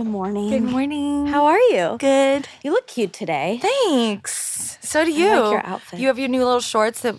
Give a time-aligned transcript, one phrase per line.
[0.00, 0.48] Good morning.
[0.48, 1.26] Good morning.
[1.26, 1.98] How are you?
[1.98, 2.48] Good.
[2.64, 3.58] You look cute today.
[3.60, 4.78] Thanks.
[4.80, 5.28] So do you.
[5.28, 6.00] like your outfit.
[6.00, 7.16] You have your new little shorts that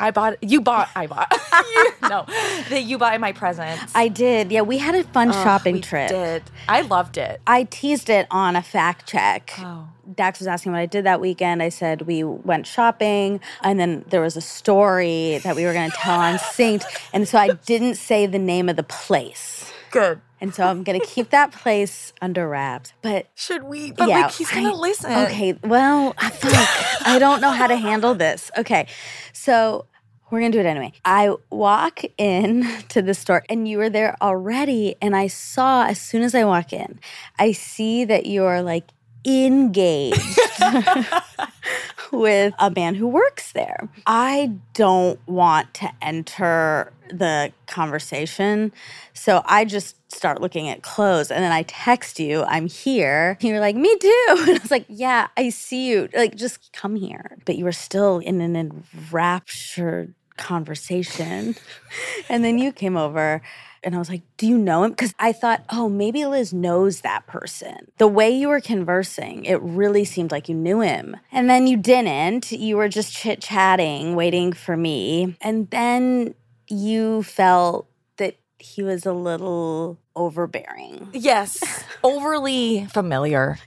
[0.00, 0.42] I bought.
[0.42, 0.88] You bought.
[0.96, 1.32] I bought.
[1.52, 2.24] You- no,
[2.70, 3.92] that you buy my presents.
[3.94, 4.50] I did.
[4.50, 6.08] Yeah, we had a fun shopping we trip.
[6.08, 6.42] Did.
[6.68, 7.40] I loved it.
[7.46, 9.52] I teased it on a fact check.
[9.58, 9.86] Oh.
[10.12, 11.62] Dax was asking what I did that weekend.
[11.62, 15.90] I said we went shopping, and then there was a story that we were going
[15.90, 19.53] to tell on Synced, and so I didn't say the name of the place.
[19.94, 20.20] Good.
[20.40, 22.92] And so I'm going to keep that place under wraps.
[23.00, 23.92] But Should we?
[23.92, 25.12] But yeah, like he's gonna I- listen.
[25.26, 28.50] Okay, well, ah, fuck, I don't know how to handle this.
[28.58, 28.88] Okay,
[29.32, 29.86] so
[30.30, 30.92] we're gonna do it anyway.
[31.04, 34.96] I walk in to the store, and you were there already.
[35.00, 36.98] And I saw as soon as I walk in,
[37.38, 38.90] I see that you're like
[39.24, 40.38] engaged
[42.12, 43.88] with a man who works there.
[44.06, 48.72] I don't want to enter the conversation.
[49.12, 53.36] So I just start looking at clothes and then I text you, I'm here.
[53.40, 54.26] You're like, me too.
[54.44, 56.08] And I was like, yeah, I see you.
[56.14, 57.38] Like, just come here.
[57.44, 61.56] But you were still in an enraptured conversation.
[62.28, 63.42] and then you came over.
[63.84, 64.90] And I was like, Do you know him?
[64.90, 67.92] Because I thought, oh, maybe Liz knows that person.
[67.98, 71.16] The way you were conversing, it really seemed like you knew him.
[71.30, 72.50] And then you didn't.
[72.50, 75.36] You were just chit chatting, waiting for me.
[75.40, 76.34] And then
[76.68, 81.08] you felt that he was a little overbearing.
[81.12, 81.62] Yes.
[82.04, 83.58] Overly familiar.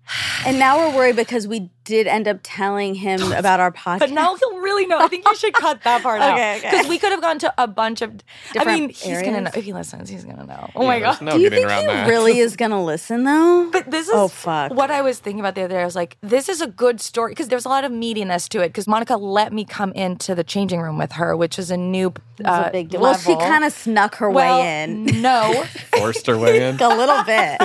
[0.45, 3.99] And now we're worried because we did end up telling him about our podcast.
[3.99, 4.99] But now he'll really know.
[4.99, 6.33] I think you should cut that part out.
[6.33, 6.69] Okay, okay.
[6.69, 8.17] Because we could have gone to a bunch of.
[8.17, 10.09] Different I Different mean, he's gonna know if he listens.
[10.09, 10.69] He's gonna know.
[10.75, 11.21] Oh my god.
[11.21, 12.07] No do you getting think around he that.
[12.09, 13.69] really is going to listen though?
[13.77, 14.73] But this is Oh, fuck.
[14.73, 15.81] what I was thinking about the other day.
[15.81, 18.61] I was like, this is a good story because there's a lot of meatiness to
[18.61, 18.69] it.
[18.69, 22.13] Because Monica let me come into the changing room with her, which is a new
[22.43, 23.01] uh, a big deal.
[23.01, 25.63] Well, she kind of snuck her well, way in No,
[25.97, 26.75] Forced her way in.
[26.81, 27.61] a little bit.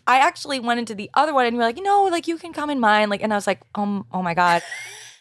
[0.06, 2.38] I actually went into the other one, and you were like, you know, like you
[2.38, 4.62] can come in mine, like, and I was like, um, oh my god.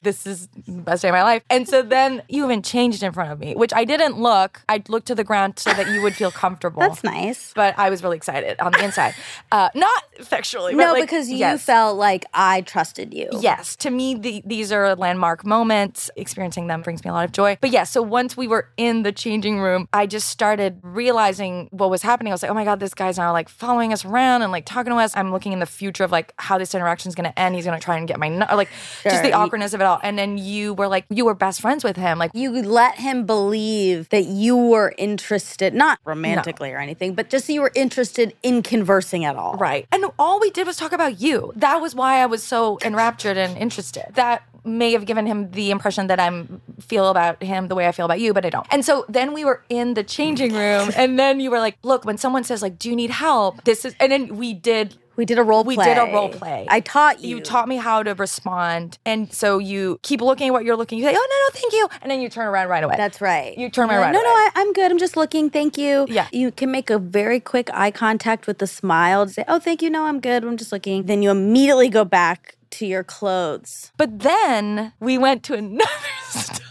[0.02, 1.44] This is the best day of my life.
[1.50, 4.62] And so then you even changed in front of me, which I didn't look.
[4.70, 6.82] I looked to the ground so that you would feel comfortable.
[6.82, 7.54] That's nice.
[7.54, 9.14] But I was really excited on the inside.
[9.52, 10.74] Uh, not sexually.
[10.74, 11.64] No, like, because you yes.
[11.64, 13.30] felt like I trusted you.
[13.40, 16.10] Yes, to me, the, these are landmark moments.
[16.16, 17.58] Experiencing them brings me a lot of joy.
[17.60, 21.90] But yeah, so once we were in the changing room, I just started realizing what
[21.90, 22.32] was happening.
[22.32, 24.66] I was like, oh my God, this guy's now like following us around and like
[24.66, 25.16] talking to us.
[25.18, 27.56] I'm looking in the future of like how this interaction is going to end.
[27.56, 28.70] He's going to try and get my, nu- like
[29.04, 30.00] just the awkwardness of it all.
[30.04, 32.18] And then you were like, you were best friends with him.
[32.18, 37.50] Like, You let him believe that you were interested, not romantically or anything, but just
[37.50, 39.56] you were interested in conversing at all.
[39.56, 39.88] Right.
[39.92, 41.52] And all we did was talk about you.
[41.56, 44.06] That was why I was so enraptured and interested.
[44.16, 47.92] That may have given him the impression that I'm feel about him the way I
[47.92, 48.68] feel about you, but I don't.
[48.72, 52.06] And so then we were in the changing room and then you were like, "Look,
[52.06, 55.26] when someone says like, "Do you need help?" This is and then we did We
[55.26, 55.84] did a role we play.
[55.84, 56.66] did a role play.
[56.70, 57.36] I taught you.
[57.36, 58.98] You taught me how to respond.
[59.06, 60.98] And so you keep looking at what you're looking.
[60.98, 62.96] You say, "Oh, no, no, thank you." And then you turn around right away.
[62.96, 63.58] That's right.
[63.58, 64.30] You turn around You're right like, No, no.
[64.30, 64.90] I, I'm good.
[64.90, 65.50] I'm just looking.
[65.50, 66.06] Thank you.
[66.10, 66.30] Yeah.
[66.32, 69.26] You can make a very quick eye contact with a smile.
[69.26, 69.90] To say, oh, thank you.
[69.90, 70.42] No, I'm good.
[70.42, 71.04] I'm just looking.
[71.04, 73.92] Then you immediately go back to your clothes.
[73.98, 75.90] But then we went to another
[76.30, 76.66] store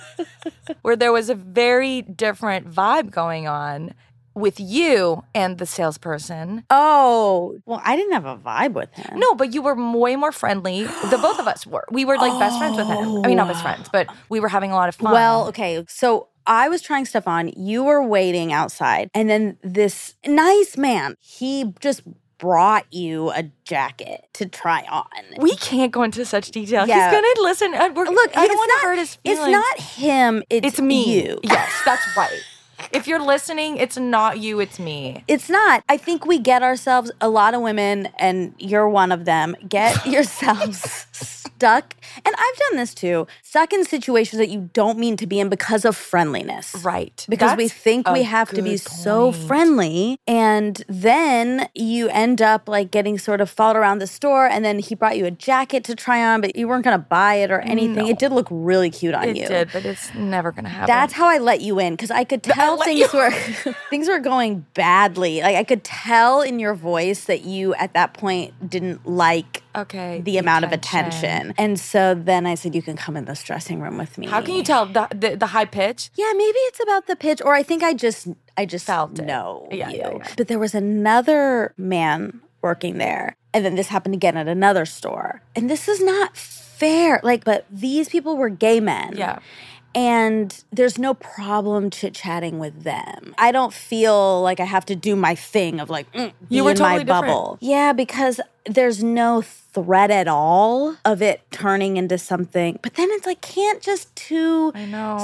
[0.82, 3.94] where there was a very different vibe going on
[4.34, 6.64] with you and the salesperson.
[6.70, 9.18] Oh, well, I didn't have a vibe with him.
[9.18, 10.84] No, but you were way more friendly.
[10.84, 11.84] The both of us were.
[11.90, 13.24] We were like best friends with him.
[13.24, 15.12] I mean, not best friends, but we were having a lot of fun.
[15.12, 15.84] Well, okay.
[15.88, 17.48] So I was trying stuff on.
[17.56, 19.10] You were waiting outside.
[19.14, 22.02] And then this nice man, he just
[22.38, 25.06] brought you a jacket to try on.
[25.38, 26.84] we can't go into such detail.
[26.88, 27.08] Yeah.
[27.08, 27.74] He's gonna listen.
[27.74, 29.40] uh, We're, Look, I don't want to hurt his feelings.
[29.46, 30.42] It's not him.
[30.50, 31.22] It's, It's me.
[31.22, 31.38] You.
[31.44, 32.40] Yes, that's right.
[32.90, 34.60] If you're listening, it's not you.
[34.60, 35.24] It's me.
[35.28, 35.84] It's not.
[35.88, 40.04] I think we get ourselves, a lot of women, and you're one of them, get
[40.14, 41.94] yourselves stuck.
[42.24, 45.48] And I've done this too stuck in situations that you don't mean to be in
[45.48, 46.74] because of friendliness.
[46.82, 47.24] Right.
[47.28, 50.18] Because we think we have to be good so friendly.
[50.26, 54.46] And then you end up like getting sort of followed around the store.
[54.46, 57.04] And then he brought you a jacket to try on, but you weren't going to
[57.04, 58.06] buy it or anything.
[58.06, 59.46] It did look really cute on It you.
[59.46, 60.86] did, but it's never gonna happen.
[60.86, 63.30] That's how I let you in because I could tell things you- were
[63.90, 65.40] things were going badly.
[65.40, 70.20] Like I could tell in your voice that you at that point didn't like okay.
[70.24, 71.54] the amount of attention.
[71.58, 74.40] And so then I said, "You can come in this dressing room with me." How
[74.40, 76.10] can you tell the, the the high pitch?
[76.14, 79.68] Yeah, maybe it's about the pitch, or I think I just I just Felt know
[79.70, 79.98] Yeah, you.
[79.98, 80.28] yeah, yeah.
[80.36, 85.42] But there was another man working there, and then this happened again at another store,
[85.56, 87.20] and this is not fair.
[87.22, 89.14] Like, but these people were gay men.
[89.16, 89.38] Yeah.
[89.94, 93.34] And there's no problem chit chatting with them.
[93.38, 96.70] I don't feel like I have to do my thing of like mm, You were
[96.70, 97.26] in totally my different.
[97.26, 97.58] bubble.
[97.60, 102.78] Yeah, because there's no threat at all of it turning into something.
[102.82, 104.72] But then it's like, can't just two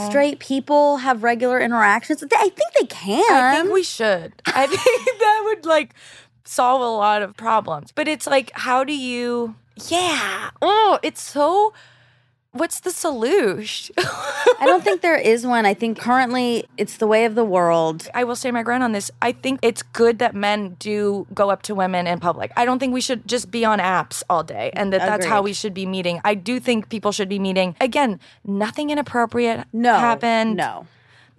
[0.09, 2.23] straight people have regular interactions?
[2.25, 3.33] I think they can.
[3.33, 4.33] I think we should.
[4.47, 5.95] I think that would like
[6.45, 7.93] solve a lot of problems.
[7.93, 9.55] But it's like, how do you?
[9.89, 10.51] Yeah.
[10.61, 11.73] Oh, it's so.
[12.53, 13.95] What's the solution?
[13.99, 15.67] I don't think there is one.
[15.67, 18.09] I think currently it's the way of the world.
[18.15, 19.11] I will stand my ground on this.
[19.21, 22.51] I think it's good that men do go up to women in public.
[22.57, 25.43] I don't think we should just be on apps all day and that that's how
[25.43, 26.21] we should be meeting.
[26.25, 27.77] I do think people should be meeting.
[27.83, 29.99] Again, nothing inappropriate No.
[29.99, 30.57] happened.
[30.57, 30.87] No.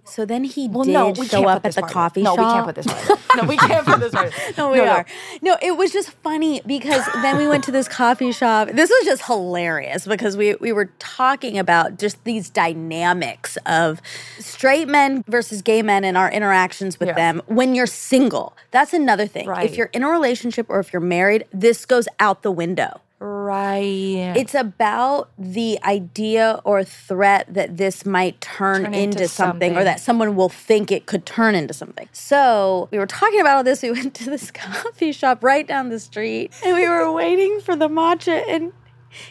[0.04, 2.38] So then he Well, did no, we show up at the coffee no, shop.
[2.38, 3.36] No, we can't put this in.
[3.36, 4.54] No, we can't put this in.
[4.58, 5.06] No, we are.
[5.40, 8.68] No, it was just funny because then we went to this coffee shop.
[8.72, 14.00] This was just hilarious because we we were talking about just these dynamics of
[14.38, 17.14] straight men versus gay men and our interactions with Yeah.
[17.14, 18.56] them when you're single.
[18.72, 19.46] That's another thing.
[19.46, 19.68] Right.
[19.68, 23.00] If you're in a relationship or if you're married, this goes out the window.
[23.20, 24.32] Right.
[24.34, 29.84] It's about the idea or threat that this might turn, Turn into, into something, or
[29.84, 32.08] that someone will think it could turn into something.
[32.12, 33.82] So we were talking about all this.
[33.82, 37.76] We went to this coffee shop right down the street and we were waiting for
[37.76, 38.72] the matcha and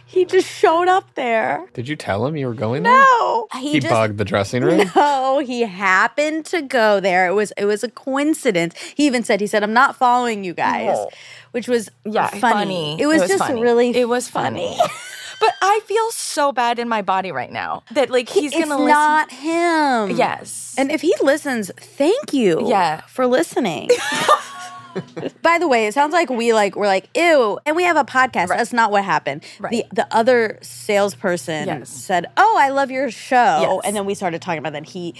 [0.05, 1.65] he just showed up there.
[1.73, 2.93] Did you tell him you were going there?
[2.93, 4.91] No, He, just bugged the dressing room.
[4.95, 7.27] no, he happened to go there.
[7.27, 8.77] It was it was a coincidence.
[8.95, 11.09] He even said he said I'm not following you guys, No.
[11.51, 12.99] Which was yeah, funny.
[12.99, 13.61] It was, just funny.
[13.61, 14.77] really It was funny.
[15.39, 18.85] but I feel so bad in my body right now that like he's it's gonna
[18.85, 20.17] not him.
[20.17, 20.75] Yes.
[20.77, 22.67] And if he listens, thank you.
[22.67, 23.01] Yeah.
[23.01, 23.89] For listening.
[25.41, 28.03] By the way, it sounds like we like we're like ew, and we have a
[28.03, 28.47] podcast.
[28.47, 29.43] That's not what happened.
[29.59, 29.71] Right.
[29.71, 31.89] The the other salesperson Yes.
[31.89, 33.81] said, "Oh, I love your show," Yes.
[33.85, 35.15] and then we started talking about that he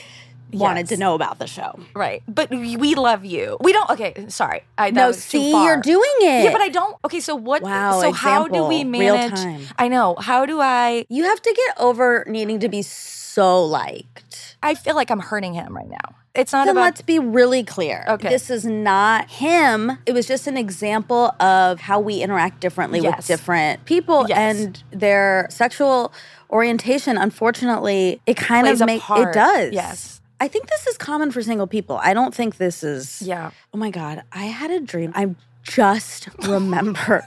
[0.51, 1.79] wanted to know about the show.
[1.93, 2.23] Right.
[2.27, 3.57] But we love you.
[3.61, 4.63] We don't okay, sorry.
[4.77, 6.45] I No, too see, you're doing it.
[6.45, 9.67] Yeah, but I don't okay, so what Wow, so how do we example, manage.
[9.77, 10.15] I know.
[10.19, 14.57] How do I You have to get over needing to be so liked.
[14.61, 16.15] I feel like I'm hurting him right now.
[16.35, 18.05] It's not Then about let's be really clear.
[18.07, 18.29] Okay.
[18.29, 19.97] This is not him.
[20.05, 24.37] It was just an example of how we interact differently with different people Yes.
[24.37, 26.13] and their sexual
[26.51, 27.17] orientation.
[27.17, 29.73] Unfortunately, it kind Plays of makes it does.
[29.73, 30.18] Yes.
[30.39, 31.99] I think this is common for single people.
[32.01, 33.21] I don't think this is.
[33.21, 33.51] Yeah.
[33.73, 34.23] Oh my God.
[34.31, 35.11] I had a dream.
[35.15, 37.23] I just remember.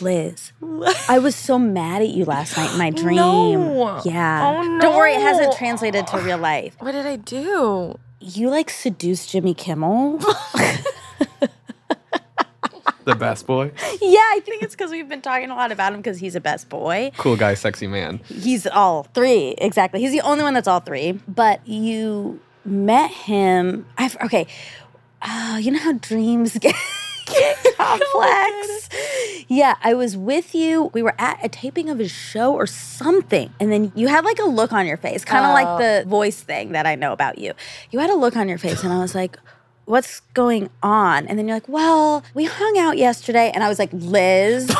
[0.00, 0.52] Liz,
[1.08, 3.16] I was so mad at you last night in my dream.
[3.16, 4.02] No.
[4.04, 4.48] Yeah.
[4.48, 4.80] Oh, no.
[4.80, 6.74] Don't worry, it hasn't translated to real life.
[6.80, 7.96] What did I do?
[8.18, 10.18] You like seduced Jimmy Kimmel?
[13.04, 13.72] The best boy.
[14.00, 16.40] yeah, I think it's because we've been talking a lot about him because he's a
[16.40, 17.10] best boy.
[17.16, 18.20] Cool guy, sexy man.
[18.26, 20.00] He's all three, exactly.
[20.00, 21.20] He's the only one that's all three.
[21.28, 23.86] But you met him.
[23.98, 24.46] I've okay.
[25.26, 26.74] Oh, you know how dreams get,
[27.26, 28.88] get complex.
[29.48, 30.90] Yeah, I was with you.
[30.94, 34.38] We were at a taping of his show or something, and then you had like
[34.38, 35.54] a look on your face, kind of Oh.
[35.54, 37.52] like the voice thing that I know about you.
[37.90, 39.38] You had a look on your face, and I was like.
[39.86, 41.26] What's going on?
[41.26, 43.50] And then you're like, Well, we hung out yesterday.
[43.54, 44.68] And I was like, Liz,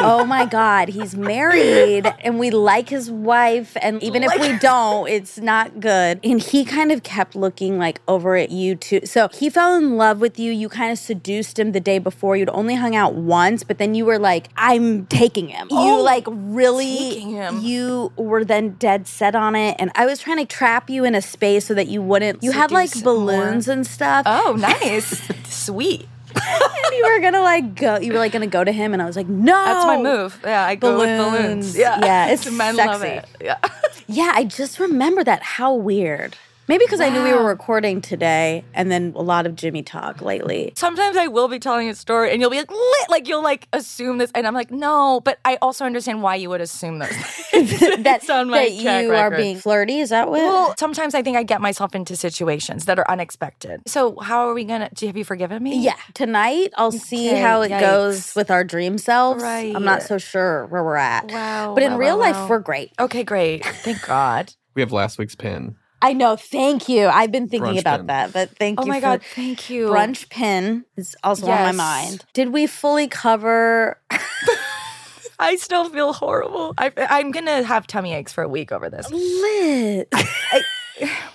[0.00, 3.76] oh my God, he's married and we like his wife.
[3.80, 6.20] And even if we don't, it's not good.
[6.24, 9.00] And he kind of kept looking like over at you too.
[9.04, 10.52] So he fell in love with you.
[10.52, 12.36] You kind of seduced him the day before.
[12.36, 15.68] You'd only hung out once, but then you were like, I'm taking him.
[15.70, 17.60] you Oh, like really, him.
[17.60, 19.76] you were then dead set on it.
[19.78, 22.52] And I was trying to trap you in a space so that you wouldn't, you
[22.52, 23.14] had like Seduce more.
[23.14, 24.13] balloons and stuff.
[24.26, 25.22] Oh, nice.
[25.48, 26.06] Sweet.
[26.34, 28.92] and you were gonna like go, you were like gonna go to him.
[28.92, 29.52] And I was like, No.
[29.52, 30.40] That's my move.
[30.44, 31.76] Yeah, I go with Balloons.
[31.76, 32.00] Yeah.
[32.00, 33.06] Yeah, it's men sexy.
[33.08, 33.28] it.
[33.40, 33.56] Yeah.
[34.06, 35.42] Yeah, I just remember that.
[35.42, 36.36] How weird.
[36.66, 40.22] Maybe because I knew we were recording today and then a lot of Jimmy talk
[40.22, 40.72] lately.
[40.76, 43.68] Sometimes I will be telling a story and you'll be like, lit, like you'll like
[43.74, 47.10] assume this, and I'm like, no, but I also understand why you would assume those
[47.10, 47.70] things.
[48.04, 49.98] that It's on my that track you are being flirty.
[50.00, 50.38] Is that what?
[50.38, 53.82] Well, sometimes I think I get myself into situations that are unexpected.
[53.86, 54.88] So how are we gonna?
[55.02, 55.80] Have you forgiven me?
[55.80, 55.96] yeah.
[56.14, 59.42] Tonight I'll see Okay, how it goes with our dream selves.
[59.42, 59.74] Right.
[59.76, 61.30] I'm not so sure where we're at.
[61.30, 62.48] Wow, But in wow, real wow, life, wow.
[62.48, 62.92] we're great.
[62.98, 63.64] Okay, great.
[63.64, 64.54] Thank God.
[64.74, 65.76] We have last week's pin.
[66.04, 66.36] I know.
[66.36, 67.06] Thank you.
[67.08, 68.06] I've been thinking Brunch about pin.
[68.08, 68.90] that, but thank Oh you.
[68.90, 69.22] Oh my for God.
[69.34, 69.88] Thank you.
[69.88, 72.24] Brunch pin is also on my mind.
[72.34, 73.98] Did we fully cover?
[75.38, 76.74] I still feel horrible.
[76.78, 79.10] I, I'm gonna have tummy aches for a week over this.
[79.10, 80.06] Liz.
[80.12, 80.62] I-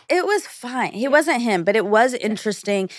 [0.07, 0.93] it was fine.
[0.93, 2.89] He wasn't him, but it was interesting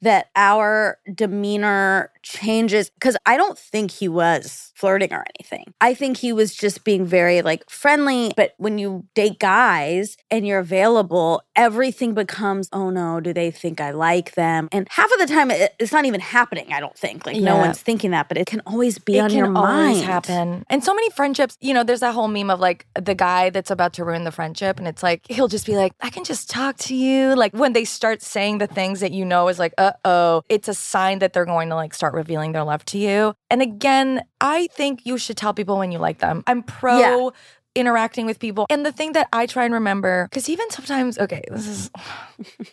[0.00, 5.72] that our demeanor changes because I don't think he was flirting or anything.
[5.80, 8.32] I think he was just being very like friendly.
[8.36, 13.80] But when you date guys and you're available, everything becomes, oh no, do they think
[13.80, 14.68] I like them?
[14.72, 16.72] And half of the time, it, it's not even happening.
[16.72, 19.30] I don't think like no one's thinking that, but it can always be it on
[19.30, 20.04] can your always mind.
[20.04, 20.64] happen.
[20.68, 23.70] And so many friendships, you know, there's that whole meme of like the guy that's
[23.70, 24.78] about to ruin the friendship.
[24.78, 27.36] And it's like, he'll just be like, I can just talk to you.
[27.36, 30.66] Like when they start saying the things that you know is like, uh oh, it's
[30.66, 33.34] a sign that they're going to like start revealing their love to you.
[33.50, 36.42] And again, I think you should tell people when you like them.
[36.46, 36.98] I'm pro.
[36.98, 37.30] Yeah.
[37.76, 38.64] Interacting with people.
[38.70, 41.90] And the thing that I try and remember, because even sometimes, okay, this is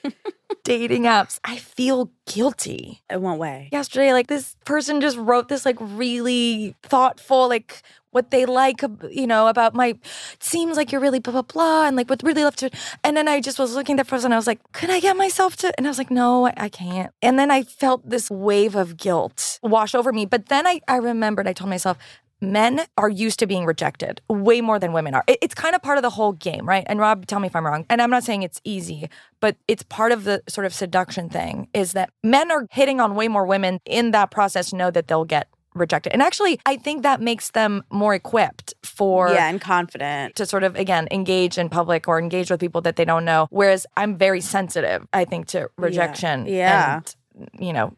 [0.64, 3.70] dating apps, I feel guilty In what way?
[3.72, 7.82] yesterday like this person just wrote this like really thoughtful like
[8.12, 9.98] what they like you know about my
[10.40, 12.70] seems like you're really blah blah blah and like what really love to
[13.04, 15.00] and then i just was looking at that person and i was like could i
[15.00, 18.08] get myself to and i was like no I, I can't and then i felt
[18.08, 21.98] this wave of guilt wash over me but then i i remembered i told myself
[22.44, 25.24] men are used to being rejected way more than women are.
[25.28, 26.84] It's kind of part of the whole game, right?
[26.88, 27.86] And Rob, tell me if I'm wrong.
[27.90, 29.10] And I'm not saying it's easy,
[29.40, 33.16] but it's part of the sort of seduction thing is that men are hitting on
[33.16, 36.14] way more women in that process know that they'll get rejected.
[36.14, 40.36] And actually, I think that makes them more equipped for yeah, and confident.
[40.36, 43.48] to sort of again engage in public or engage with people that they don't know
[43.50, 46.98] whereas i'm very sensitive i think to rejection Yeah.
[46.98, 47.16] and
[47.60, 47.94] you know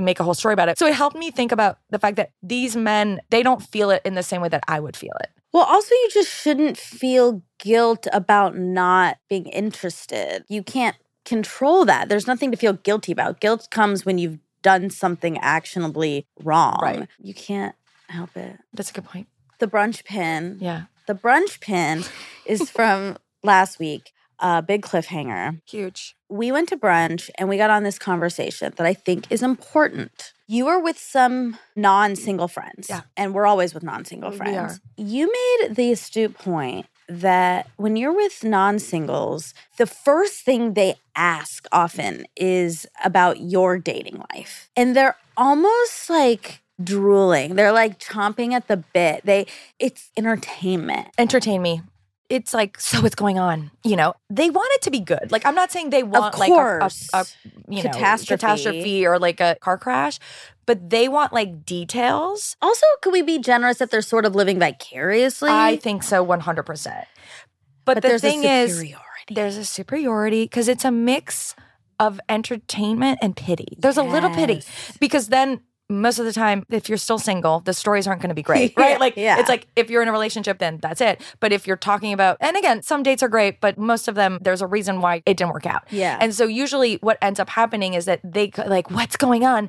[0.00, 2.30] make a whole story about it so it helped me think about the fact that
[2.42, 5.30] these men they don't feel it in the same way that i would feel it
[5.52, 10.44] Well, also, you just shouldn't feel guilt about not being interested.
[10.48, 12.08] You can't control that.
[12.08, 13.40] There's nothing to feel guilty about.
[13.40, 16.78] Guilt comes when you've done something actionably wrong.
[16.80, 17.08] Right.
[17.18, 17.74] You can't
[18.08, 18.58] help it.
[18.74, 19.26] that's a good point
[19.58, 20.58] The brunch pin.
[20.60, 22.04] yeah The brunch pin
[22.46, 24.12] is from last week.
[24.40, 25.60] A big cliffhanger.
[25.68, 29.42] huge we went to brunch and we got on this conversation that I think is
[29.42, 30.32] important.
[30.46, 32.88] You were with some non single friends.
[32.88, 33.02] Yeah.
[33.16, 34.80] And we're always with non single friends.
[34.96, 40.94] You made the astute point that when you're with non singles, the first thing they
[41.16, 44.70] ask often is about your dating life.
[44.76, 47.56] And they're almost like drooling.
[47.56, 49.24] They're like chomping at the bit.
[49.24, 49.46] They
[49.78, 51.08] it's entertainment.
[51.18, 51.82] entertain me
[52.30, 55.44] it's like so what's going on you know they want it to be good like
[55.44, 57.24] i'm not saying they want like a, a, a
[57.68, 58.40] you know Catastrophe.
[58.40, 60.18] catastrophe or like a car crash
[60.66, 64.60] but they want like details Also, could we be generous that they're sort of living
[64.60, 65.50] vicariously?
[65.50, 67.06] I think so, one hundred percent.
[67.84, 69.34] But, but the there's thing a is, superiority.
[69.34, 71.56] there's a superiority because it's a mix
[71.98, 73.76] of entertainment and pity.
[73.78, 74.62] There's a little pity
[75.00, 78.34] because then most of the time, if you're still single, the stories aren't going to
[78.34, 79.00] be great, Yeah, right?
[79.00, 79.38] Like, yeah.
[79.40, 81.20] it's like if you're in a relationship, then that's it.
[81.40, 84.38] But if you're talking about, and again, some dates are great, but most of them,
[84.40, 85.82] there's a reason why it didn't work out.
[85.90, 86.16] Yeah.
[86.20, 89.68] And so usually what ends up happening is that they like, what's going on?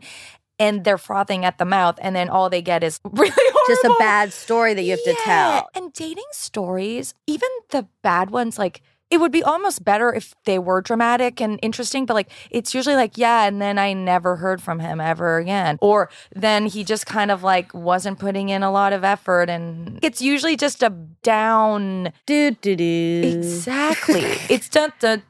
[0.60, 3.60] And they're frothing at the mouth, and then all they get is really horrible.
[3.68, 5.70] just a bad story that you have to tell.
[5.74, 10.58] And dating stories, even the bad ones, like it would be almost better if they
[10.58, 14.62] were dramatic and interesting, but like it's usually like, yeah, and then I never heard
[14.62, 15.78] from him ever again.
[15.82, 20.00] Or then he just kind of like wasn't putting in a lot of effort and
[20.02, 20.90] it's usually just a
[21.24, 23.22] down Do do do.
[23.26, 24.24] Exactly.
[24.50, 25.24] it's dun, dun,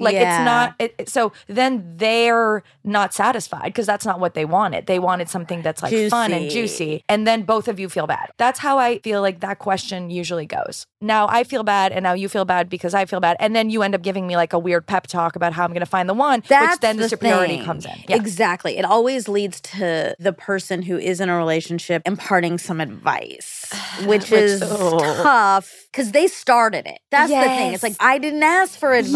[0.00, 0.36] like Yeah.
[0.38, 4.86] it's not it, so then they're not satisfied because that's not what they wanted.
[4.86, 6.54] They wanted something that's like fun and Juicy.
[6.54, 8.30] juicy and then both of you feel bad.
[8.38, 10.86] That's how I feel like that question usually goes.
[11.00, 13.70] Now I feel bad and now you feel bad because I feel bad and then
[13.70, 15.86] you end up giving me like a weird pep talk about how I'm going to
[15.86, 17.64] find the one That's which then the, the superiority thing.
[17.64, 17.92] comes in.
[18.08, 18.16] Yeah.
[18.16, 18.78] Exactly.
[18.78, 23.72] It always leads to the person who is in a relationship imparting some advice,
[24.06, 24.98] which, Which- is oh.
[25.22, 26.98] tough because they started it.
[27.10, 27.72] That's the thing.
[27.74, 29.12] It's like, I didn't ask for advice.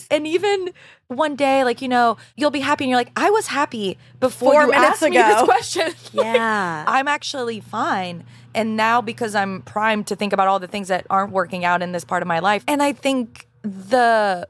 [0.09, 0.71] And even
[1.07, 4.53] one day, like, you know, you'll be happy and you're like, I was happy before
[4.53, 5.27] Four you minutes asked me ago.
[5.27, 5.93] this question.
[6.13, 6.85] Like, Yeah.
[6.87, 8.23] I'm actually fine.
[8.55, 11.81] And now because I'm primed to think about all the things that aren't working out
[11.81, 12.63] in this part of my life.
[12.67, 14.47] And I think the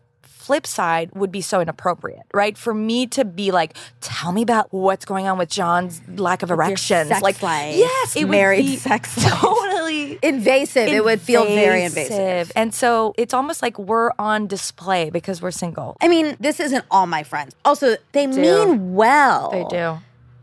[0.52, 2.58] flip side would be so inappropriate, right?
[2.58, 6.52] For me to be like, tell me about what's going on with John's lack of
[6.52, 7.08] erections.
[7.08, 10.90] sex like, life, yes, it married would be sex totally invasive.
[10.90, 12.52] It would feel very invasive.
[12.54, 15.96] And so it's almost like we're on display because we're single.
[16.02, 17.56] I mean, this isn't all my friends.
[17.64, 18.42] Also, they do.
[18.42, 19.52] mean well.
[19.52, 20.00] They do.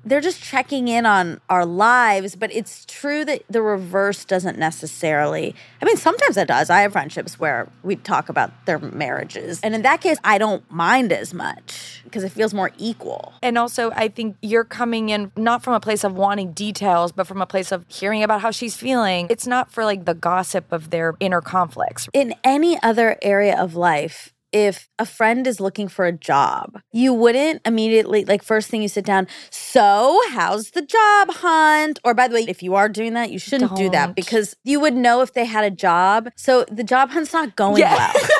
[0.08, 5.54] They're just checking in on our lives, but it's true that the reverse doesn't necessarily.
[5.82, 6.70] I mean, sometimes it does.
[6.70, 9.60] I have friendships where we talk about their marriages.
[9.62, 13.32] And in that case, I don't mind as much because it feels more equal.
[13.42, 17.26] And also, I think you're coming in not from a place of wanting details, but
[17.26, 19.26] from a place of hearing about how she's feeling.
[19.30, 22.08] It's not for like the gossip of their inner conflicts.
[22.12, 27.12] In any other area of life, if a friend is looking for a job, you
[27.12, 31.98] wouldn't immediately, like, first thing you sit down, so how's the job hunt?
[32.04, 34.16] Or by the way, if you are doing that, you shouldn't do that Don't.
[34.16, 36.30] because you would know if they had a job.
[36.36, 37.94] So the job hunt's not going Yeah.
[37.94, 38.12] well.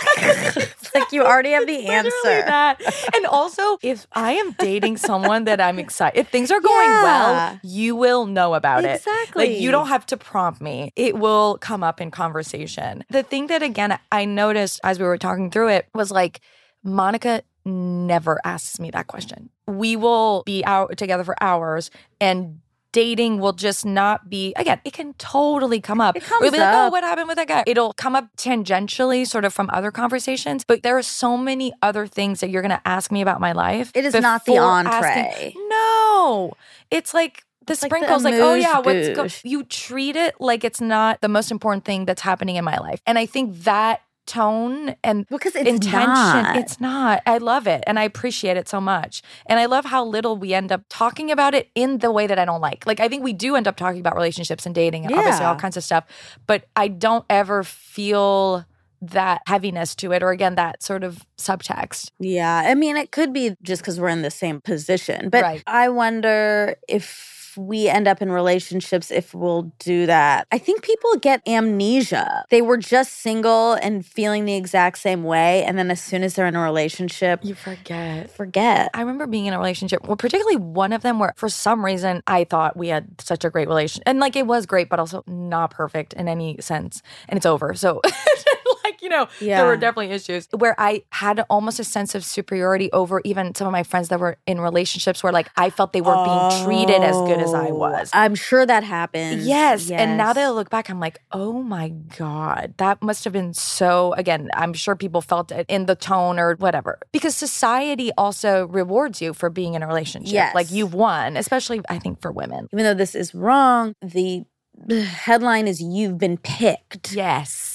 [0.89, 2.11] it's like you already have the answer.
[2.25, 2.81] that.
[3.15, 7.03] And also, if I am dating someone that I'm excited, if things are going Yeah.
[7.03, 8.97] well, you will know about it.
[8.97, 9.49] Exactly.
[9.49, 10.93] Like you don't have to prompt me.
[10.97, 13.05] It will come up in conversation.
[13.11, 16.41] The thing that again I noticed as we were talking through it was like
[16.85, 19.51] Monica never asks me that question.
[19.67, 21.91] We will be out together for hours
[22.21, 22.61] and
[22.93, 26.17] dating will just not be again it can totally come up.
[26.17, 27.65] It comes we'll be like oh what happened with that guy?
[27.67, 32.07] It'll come up tangentially sort of from other conversations but there are so many other
[32.07, 35.09] things that you're going to ask me about my life It is not the entree.
[35.09, 36.53] asking- no.
[36.91, 39.49] It's like the It's like the sprinkles like, oh yeah what's go-?
[39.49, 43.03] you treat it like it's not the most important thing that's happening in my life.
[43.07, 46.07] And i think that tone and Because it's intention.
[46.13, 46.57] not.
[46.57, 47.23] it's not.
[47.27, 49.23] I love it and i appreciate it so much.
[49.47, 52.39] And i love how little we end up talking about it in the way that
[52.39, 52.87] i don't like.
[52.87, 55.57] Like i think we do end up talking about relationships and dating and obviously all
[55.57, 56.05] kinds of stuff
[56.47, 58.65] but i don't ever feel
[59.01, 62.11] that heaviness to it or again that sort of subtext.
[62.19, 65.63] Yeah, I mean, it could be just because we're in the same position, but Right.
[65.69, 70.47] I wonder if we end up in relationships if we'll do that.
[70.53, 72.45] I think people get amnesia.
[72.51, 76.35] They were just single and feeling the exact same way, and then as soon as
[76.35, 78.91] they're in a relationship, you forget forget.
[78.95, 82.23] I remember being in a relationship, well, particularly one of them where for some reason
[82.27, 84.03] I thought we had such a great relation.
[84.07, 87.03] And like it was great, but also not perfect in any sense.
[87.29, 87.75] And it's over.
[87.75, 88.01] So
[88.89, 92.91] like, you know, there were definitely issues where I had almost a sense of superiority
[92.93, 96.01] over even some of my friends that were in relationships where like I felt they
[96.01, 98.11] weren't being treated as good as I Oh, was.
[98.15, 99.47] I'm sure that happens.
[99.47, 99.91] Yes.
[99.91, 103.53] And now that I look back, I'm like, oh my God, that must have been
[103.53, 106.99] so, again, I'm sure people felt it in the tone or whatever.
[107.13, 110.33] Because society also rewards you for being in a relationship.
[110.33, 110.55] Yes.
[110.55, 112.69] Like you've won, especially I think for women.
[112.73, 114.45] even though this is wrong, the
[114.91, 117.13] headline is you've been picked.
[117.13, 117.68] Yes.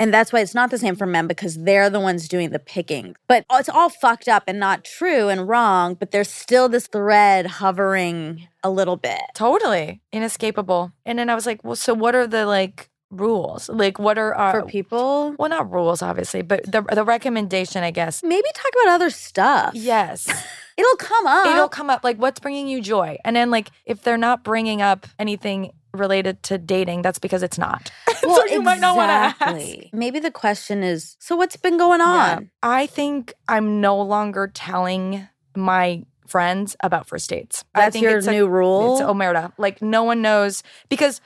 [0.00, 2.58] And that's why it's not the same for men because they're the ones doing the
[2.58, 3.14] picking.
[3.28, 7.46] But it's all fucked up and not true and wrong, but there's still this thread
[7.46, 9.20] hovering a little bit.
[9.34, 10.00] Totally.
[10.10, 10.92] Inescapable.
[11.04, 13.68] And then I was like, well, so what are the like rules?
[13.68, 14.60] Like, what are our.
[14.62, 18.22] For people, well, not rules, obviously, but the, the recommendation, I guess.
[18.22, 19.74] maybe talk about other stuff.
[19.74, 20.28] Yes.
[20.80, 21.46] It'll come up.
[21.46, 24.80] it'll come up like what's bringing you joy and then like if they're not bringing
[24.82, 27.90] up anything related to dating that's because it's not
[28.20, 29.90] so you might not want to ask exactly.
[29.92, 32.36] Maybe the question is so what's been going Yeah.
[32.36, 32.50] on?
[32.62, 38.18] i think i'm no longer telling my friends about first dates I That's think your
[38.18, 38.92] it's a- new rule.
[38.98, 41.20] it's omerta like no one knows because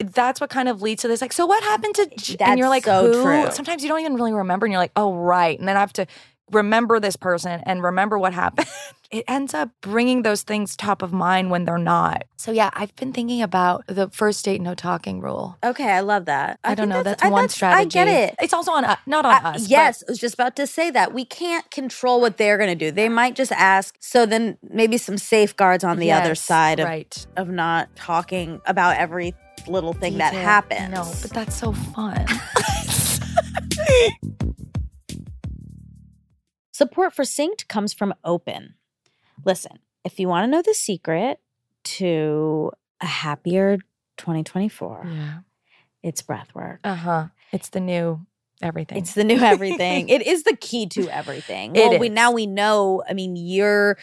[0.00, 2.68] that's what kind of leads to this like so what happened to J-" and you're
[2.68, 3.50] like so who true.
[3.50, 5.92] sometimes you don't even really remember and you're like oh right and then i have
[5.94, 6.06] to
[6.50, 8.68] remember this person and remember what happened
[9.10, 12.94] it ends up bringing those things top of mind when they're not so yeah i've
[12.96, 16.58] been thinking about the first date no talking rule okay, I love that.
[16.64, 18.34] i, don't know that's, I- one strategy I get it.
[18.42, 20.66] it's also on us not on I- us but- yes, I was just about to
[20.66, 21.12] say that.
[21.14, 22.90] We can't control what they're going to do.
[22.90, 23.96] They might just ask.
[24.00, 28.96] So then maybe some safeguards on the other side of, right of not talking about
[28.96, 29.34] every
[29.66, 30.44] little thing that Detail.
[30.44, 30.90] happens.
[30.90, 32.26] no but that's so fun
[36.78, 38.74] Support for Synced comes from Open.
[39.44, 41.40] Listen, if you want to know the secret
[41.82, 43.78] to a happier
[44.18, 45.38] 2024, yeah
[46.04, 46.78] it's breath work.
[46.84, 48.24] uh-huh it's the new
[48.62, 50.08] everything It's the new everything.
[50.16, 51.74] it is the key to everything.
[51.74, 53.02] It well, we now we know.
[53.08, 53.98] I mean, you're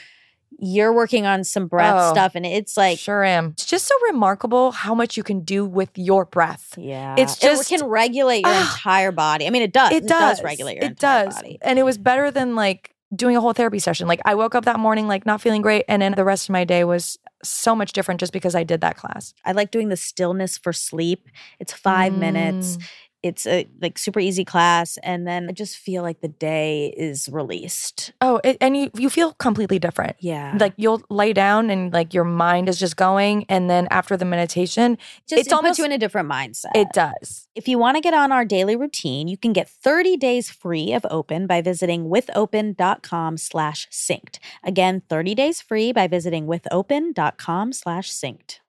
[0.60, 3.50] you're working on some breath Oh, stuff, and it's like, sure am.
[3.52, 6.74] It's just so remarkable how much you can do with your breath.
[6.78, 8.72] yeah, It's it just- can regulate your Ah.
[8.74, 9.48] entire body.
[9.48, 9.92] I mean, it does.
[9.92, 10.42] It does.
[10.44, 11.36] regulate your It entire does.
[11.36, 11.58] body.
[11.62, 14.08] And it was better than like doing a whole therapy session.
[14.08, 16.54] Like I woke up that morning like not feeling great and then the rest of
[16.54, 19.34] my day was so much different just because I did that class.
[19.46, 21.30] I like doing the stillness for sleep.
[21.60, 22.78] It's five minutes.
[23.26, 27.28] It's a like super easy class, and then I just feel like the day is
[27.30, 28.14] released.
[28.22, 30.16] Oh, it, and you you feel completely different.
[30.20, 34.16] Yeah, Like you'll lay down and like your mind is just going and then after
[34.16, 36.72] the meditation, just it's it almost puts you in a different mindset.
[36.76, 37.48] it does.
[37.56, 40.94] If you want to get on our daily routine, you can get 30 days free
[40.94, 44.40] of Open by visiting withopen.com slash synced.
[44.64, 48.60] Again, 30 days free by visiting withopen.com slash synced.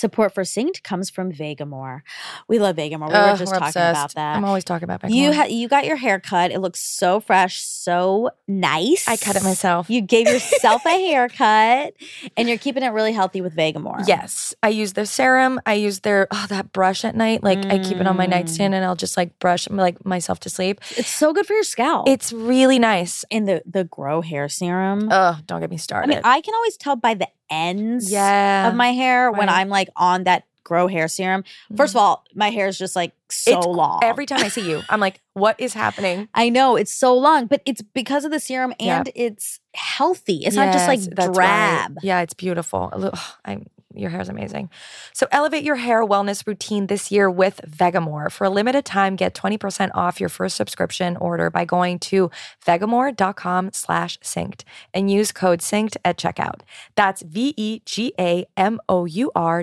[0.00, 2.00] Support for Synced comes from Vegamour.
[2.48, 3.08] We love Vegamour.
[3.08, 3.96] We were just we're talking obsessed.
[3.98, 4.36] about that.
[4.36, 5.34] I'm always talking about you Vegamour.
[5.34, 6.50] ha- you got your hair cut.
[6.50, 9.06] It looks so fresh, so nice.
[9.06, 9.90] I cut it myself.
[9.90, 11.94] You gave yourself a haircut,
[12.36, 14.08] and you're keeping it really healthy with Vegamour.
[14.08, 15.60] Yes, I use their serum.
[15.66, 17.42] I use their oh that brush at night.
[17.42, 18.30] Like I keep it on my Mm.
[18.30, 20.80] nightstand and I'll just like brush like myself to sleep.
[20.96, 22.08] it's so good for your scalp.
[22.08, 23.24] It's really nice.
[23.30, 25.08] in the the grow hair serum.
[25.10, 26.10] Oh, don't get me started.
[26.10, 29.50] I mean, I can always tell by the ends yeah, of my hair when.
[29.50, 31.42] I'm like on that grow hair serum.
[31.76, 32.06] First of mm-hmm.
[32.06, 34.00] all, my hair is just like so It's long.
[34.04, 36.28] every time I see you, I'm like, what is happening?
[36.34, 40.44] I know it's so long, but it's because of the serum and it's healthy.
[40.44, 41.86] It's not just like that's right.
[41.88, 41.98] drab.
[42.02, 42.90] Yeah, it's beautiful.
[42.92, 43.58] Ugh, I,
[44.00, 44.70] your hair is amazing.
[45.12, 48.30] So elevate your hair wellness routine this year with Vegamour.
[48.32, 52.30] For a limited time, get 20% off your first subscription order by going to
[52.66, 56.60] vegamour.com slash synced and use code synced at checkout.
[56.96, 57.64] That's V-E-G-A-M-O-U-R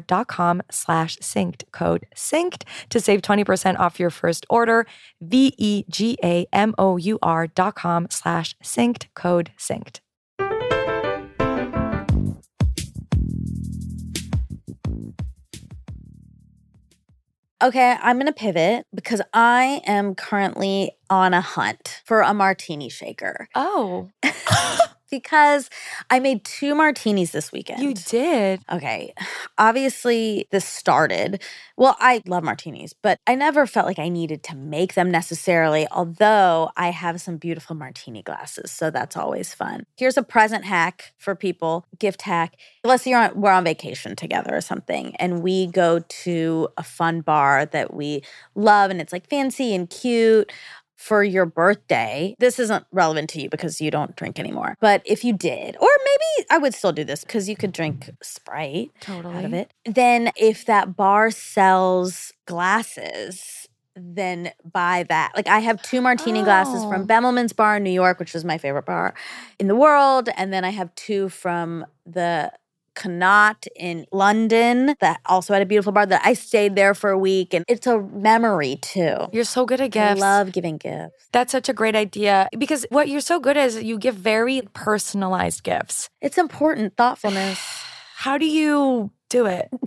[0.01, 1.63] dot com slash synced.
[1.71, 4.85] Code synced to save 20% off your first order.
[5.21, 5.77] V-E-G-A-M-O-U-R
[7.47, 9.05] dot com slash synced.
[9.13, 9.99] Code synced.
[17.59, 22.87] Okay, I'm going to pivot because I am currently on a hunt for a martini
[22.87, 23.49] shaker.
[23.55, 24.09] Oh,
[25.09, 25.69] because
[26.09, 27.81] I made two martinis this weekend.
[27.81, 28.61] you did.
[28.71, 29.13] Okay.
[29.57, 31.41] Obviously, this started.
[31.75, 35.87] Well, I love martinis, but I never felt like I needed to make them necessarily,
[35.91, 38.71] although I have some beautiful martini glasses.
[38.71, 39.85] So that's always fun.
[39.97, 42.55] Here's a present hack for people, gift hack.
[42.83, 46.83] Let's say you're on, we're on vacation together or something, and we go to a
[46.83, 48.23] fun bar that we
[48.55, 50.51] love, and it's like fancy and cute
[50.97, 54.75] for your birthday, this isn't relevant to you because you don't drink anymore.
[54.81, 58.09] But if you did, or maybe I would still do this because you could drink
[58.21, 59.35] Sprite Totally.
[59.35, 59.71] out of it.
[59.85, 65.31] Then if that bar sells glasses, then buy that.
[65.35, 66.89] Like I have two martini glasses Oh.
[66.89, 69.13] from Bemelmans Bar in New York, which was my favorite bar
[69.59, 72.51] in the world, and then I have two from the
[72.97, 77.17] Connaught in London that also had a beautiful bar that I stayed there for a
[77.17, 79.15] week and it's a memory too.
[79.31, 80.19] You're so good at I gifts.
[80.19, 81.29] love giving gifts.
[81.31, 84.63] That's such a great idea because what you're so good at is you give very
[84.73, 86.09] personalized gifts.
[86.21, 87.59] It's important thoughtfulness.
[88.15, 89.69] How do you do it?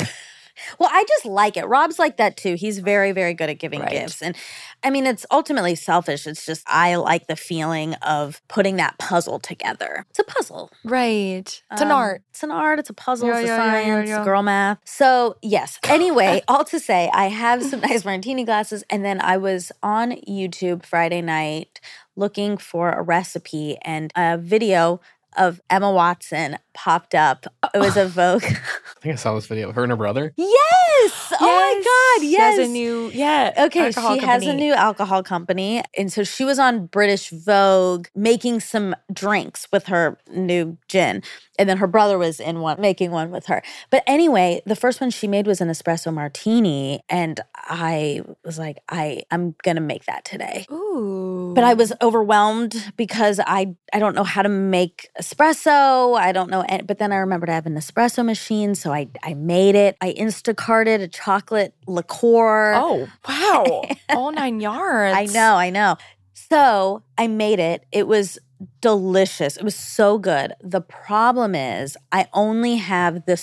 [0.79, 1.65] Well, I just like it.
[1.67, 2.55] Rob's like that too.
[2.55, 3.91] He's very, very good at giving Right.
[3.91, 4.23] gifts.
[4.23, 4.37] And
[4.83, 6.27] I mean, it's ultimately selfish.
[6.27, 10.07] It's just, I like the feeling of putting that puzzle together.
[10.11, 10.71] It's a puzzle.
[10.85, 11.63] Right.
[11.71, 12.23] It's an Um, art.
[12.31, 12.79] It's an art.
[12.79, 13.29] It's a puzzle.
[13.29, 14.09] Yeah, it's a yeah, yeah, science.
[14.09, 14.25] yeah.
[14.25, 14.79] Girl math.
[14.85, 15.79] So yes.
[15.89, 20.13] Anyway, all to say, I have some nice martini glasses, and then I was on
[20.29, 21.81] YouTube Friday night
[22.17, 25.01] looking for a recipe, and a video
[25.37, 27.47] of Emma Watson popped up.
[27.75, 28.43] It was a Vogue.
[28.45, 30.33] I think I saw this video of her and her brother.
[30.37, 31.33] yes.
[31.33, 31.83] Oh my
[32.19, 32.23] God.
[32.27, 32.59] She Yes.
[32.59, 33.53] has a new, yeah.
[33.67, 34.55] Okay, she has a company.
[34.55, 35.83] new alcohol company.
[35.97, 41.23] And so she was on British Vogue making some drinks with her new gin.
[41.59, 43.63] And then her brother was in one making one with her.
[43.91, 47.01] But anyway, the first one she made was an espresso martini.
[47.09, 50.67] And I was like, I, I'm gonna make that today.
[50.71, 51.53] Ooh.
[51.55, 56.19] But I was overwhelmed because I I don't know how to make espresso.
[56.19, 59.35] I don't know, but then I remembered I have an espresso machine, so I I
[59.35, 59.97] made it.
[60.01, 62.75] I Instacarted a chocolate liqueur.
[62.75, 63.85] Oh, wow.
[64.17, 65.17] All nine yards.
[65.17, 65.97] I know, I know.
[66.33, 67.85] So I made it.
[67.93, 68.39] It was
[68.81, 69.57] delicious.
[69.57, 70.55] It was so good.
[70.63, 73.37] The problem is, I only have the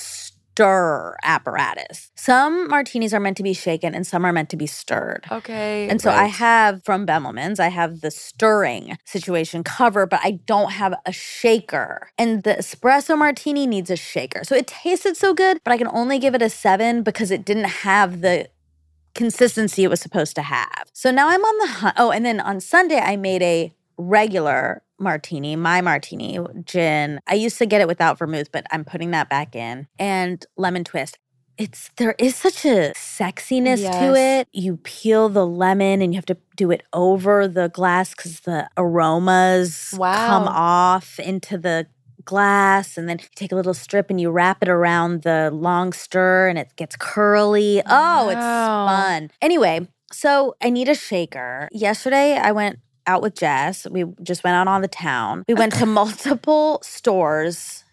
[0.57, 2.09] stir apparatus.
[2.15, 5.27] Some martinis are meant to be shaken and some are meant to be stirred.
[5.31, 5.87] Okay.
[5.87, 10.71] And so I have from Bemelman's, I have the stirring situation covered, but I don't
[10.71, 12.09] have a shaker.
[12.17, 14.43] And the espresso martini needs a shaker.
[14.43, 17.45] So it tasted so good, but I can only give it a seven because it
[17.45, 18.49] didn't have the
[19.13, 20.89] consistency it was supposed to have.
[20.91, 21.95] So now I'm on the hunt.
[21.99, 27.19] Oh, and then on Sunday, I made a regular martini, my martini gin.
[27.27, 30.83] I used to get it without vermouth, but I'm putting that back in and lemon
[30.83, 31.17] twist.
[31.57, 34.47] It's there is such a sexiness to it.
[34.51, 38.69] You peel the lemon and you have to do it over the glass because the
[38.77, 41.87] aromas come off into the
[42.25, 45.93] glass and then you take a little strip and you wrap it around the long
[45.93, 47.81] stir and it gets curly.
[47.87, 49.31] Oh, it's fun.
[49.41, 51.69] Anyway, so I need a shaker.
[51.71, 53.87] Yesterday I went out with Jess.
[53.89, 55.43] We just went out on the town.
[55.47, 57.83] We went to multiple stores.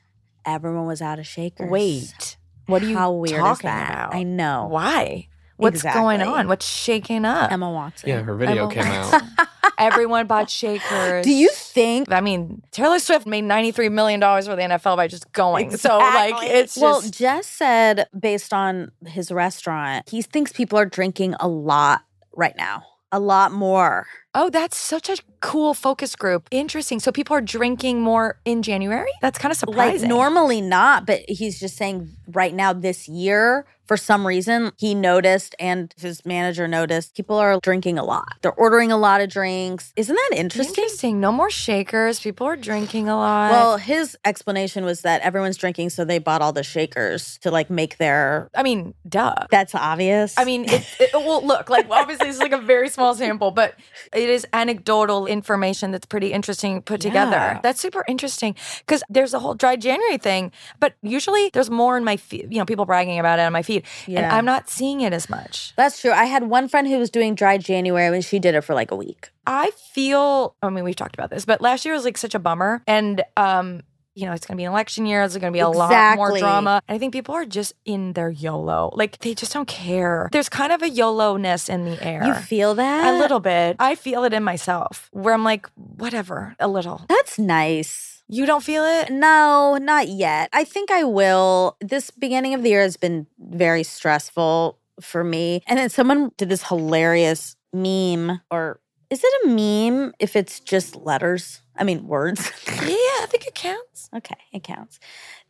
[0.45, 1.71] Everyone was out of shakers.
[1.71, 2.37] Wait.
[2.67, 3.91] What are you How weird is talking that?
[3.93, 4.15] about?
[4.15, 4.67] I know.
[4.71, 5.29] Why?
[5.57, 6.49] What's going on?
[6.49, 7.53] What's shaking up?
[7.53, 8.09] Emma Watson.
[8.09, 9.23] Yeah, her video Emma came out.
[9.79, 11.25] Everyone bought shakers.
[11.25, 12.11] Do you think?
[12.11, 15.77] I mean, Taylor Swift made $93 million for the NFL by just going.
[15.77, 16.47] So, like, Exactly.
[16.59, 17.15] it's well, just.
[17.15, 22.03] Jess said based on his restaurant, he thinks people are drinking a lot
[22.37, 24.07] right now, a lot more.
[24.35, 26.49] Oh, that's such a cool focus group.
[26.51, 26.99] Interesting.
[26.99, 29.13] So people are drinking more in January?
[29.23, 30.09] That's kind of Like surprising.
[30.09, 35.55] normally not, but he's just saying right now this year, for some reason, he noticed
[35.59, 38.37] and his manager noticed people are drinking a lot.
[38.43, 39.93] They're ordering a lot of drinks.
[39.97, 40.85] Isn't that interesting?
[40.85, 41.21] Interesting.
[41.21, 42.21] No more shakers.
[42.21, 43.51] People are drinking a lot.
[43.51, 47.71] Well, his explanation was that everyone's drinking, so they bought all the shakers to like
[47.71, 48.51] make their.
[48.55, 49.35] I mean, duh.
[49.51, 50.35] That's obvious.
[50.39, 53.75] I mean, it, it, well, look, like obviously it's like a very small sample, but
[54.13, 57.33] it is anecdotal information that's pretty interesting put together.
[57.33, 57.61] Yeah.
[57.63, 62.05] That's super interesting because there's a whole dry January thing, but usually there's more in
[62.05, 64.37] my feed, you know, people bragging about it on my feed, and Yeah.
[64.37, 65.73] I'm not seeing it as much.
[65.77, 66.13] That's true.
[66.13, 68.91] I had one friend who was doing dry January and she did it for like
[68.91, 69.31] a week.
[69.47, 72.39] I feel, I mean, we've talked about this, but last year was like such a
[72.39, 72.83] bummer.
[72.87, 73.83] And, um,
[74.15, 75.21] you know, it's going to be an election year.
[75.21, 76.81] There's going to be a lot more drama.
[76.89, 78.91] And I think people are just in their YOLO.
[78.95, 80.29] Like, they just don't care.
[80.33, 82.25] There's kind of a YOLO ness in the air.
[82.25, 83.15] You feel that?
[83.15, 83.77] a little bit.
[83.79, 87.05] I feel it in myself where I'm like, whatever, a little.
[87.09, 88.23] That's nice.
[88.29, 89.11] You don't feel it?
[89.11, 90.49] No, not yet.
[90.53, 91.77] I think I will.
[91.81, 95.63] This beginning of the year has been very stressful for me.
[95.67, 98.81] And then someone did this hilarious meme, or
[99.15, 101.61] is it a meme if it's just letters?
[101.77, 102.51] I mean, words.
[102.69, 104.09] Yeah, I think it counts.
[104.17, 104.99] okay, it counts.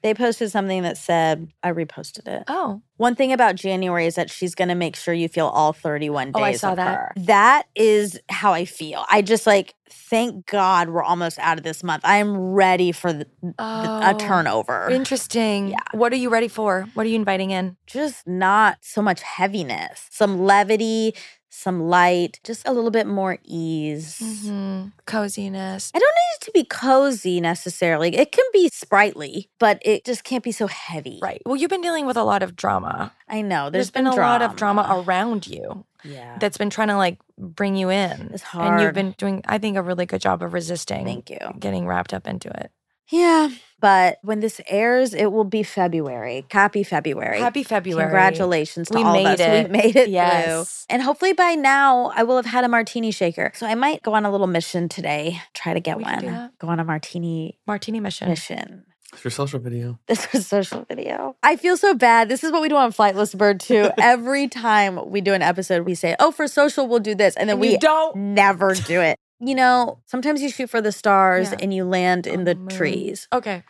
[0.03, 2.44] They posted something that said, I reposted it.
[2.46, 5.72] Oh, One thing about January is that she's going to make sure you feel all
[5.72, 6.94] 31 days Oh, I saw of that.
[6.98, 7.12] her.
[7.16, 9.05] That is how I feel.
[9.11, 12.05] I just like, thank God we're almost out of this month.
[12.07, 14.18] I am ready for the, the- a Oh.
[14.18, 14.88] turnover.
[14.90, 15.68] interesting.
[15.70, 15.77] Yeah.
[15.92, 16.87] What are you ready for?
[16.94, 17.77] What are you inviting in?
[17.87, 21.14] just not so much heaviness, some levity,
[21.57, 24.19] some light, just a little bit more ease.
[24.21, 24.93] Mhm.
[25.07, 25.93] Coziness.
[25.95, 28.14] I don't need it to be cozy necessarily.
[28.17, 31.21] It can be sprightly, but it just can't be so heavy.
[31.23, 31.40] Right.
[31.47, 33.12] Well, you've been dealing with a lot of drama.
[33.29, 33.71] I know.
[33.71, 36.37] there's there's been, a lot of drama around you Yeah.
[36.40, 38.31] that's been trying to like bring you in.
[38.35, 38.75] It's hard.
[38.75, 41.05] And you've been doing, I think, a really good job of resisting.
[41.05, 41.38] Thank you.
[41.59, 42.71] Getting wrapped up into it.
[43.11, 43.49] Yeah.
[43.85, 46.47] But when this airs, it will be February.
[46.51, 47.38] Happy February.
[47.38, 48.03] Happy February.
[48.07, 49.40] Congratulations to We all made of us.
[49.40, 49.66] it.
[49.70, 50.87] We made it Yes.
[50.88, 50.94] through.
[50.94, 53.53] And hopefully by now I will have had a martini shaker.
[53.55, 55.38] So I might go on a little mission today.
[55.53, 56.51] Try to get We one.
[56.59, 58.27] Go on a martini Martini mission.
[58.31, 58.85] mission.
[59.12, 59.99] It's your social video.
[60.07, 61.37] This was social video.
[61.42, 62.31] I feel so bad.
[62.31, 63.90] This is what we do on Flightless Bird too.
[63.99, 67.51] Every time we do an episode, we say, "Oh, for social, we'll do this," and
[67.51, 68.16] then And we don't.
[68.16, 69.18] never do it.
[69.40, 71.59] You know, sometimes you shoot for the stars Yeah.
[71.61, 72.68] and you land in the moon.
[72.68, 73.62] trees, Okay.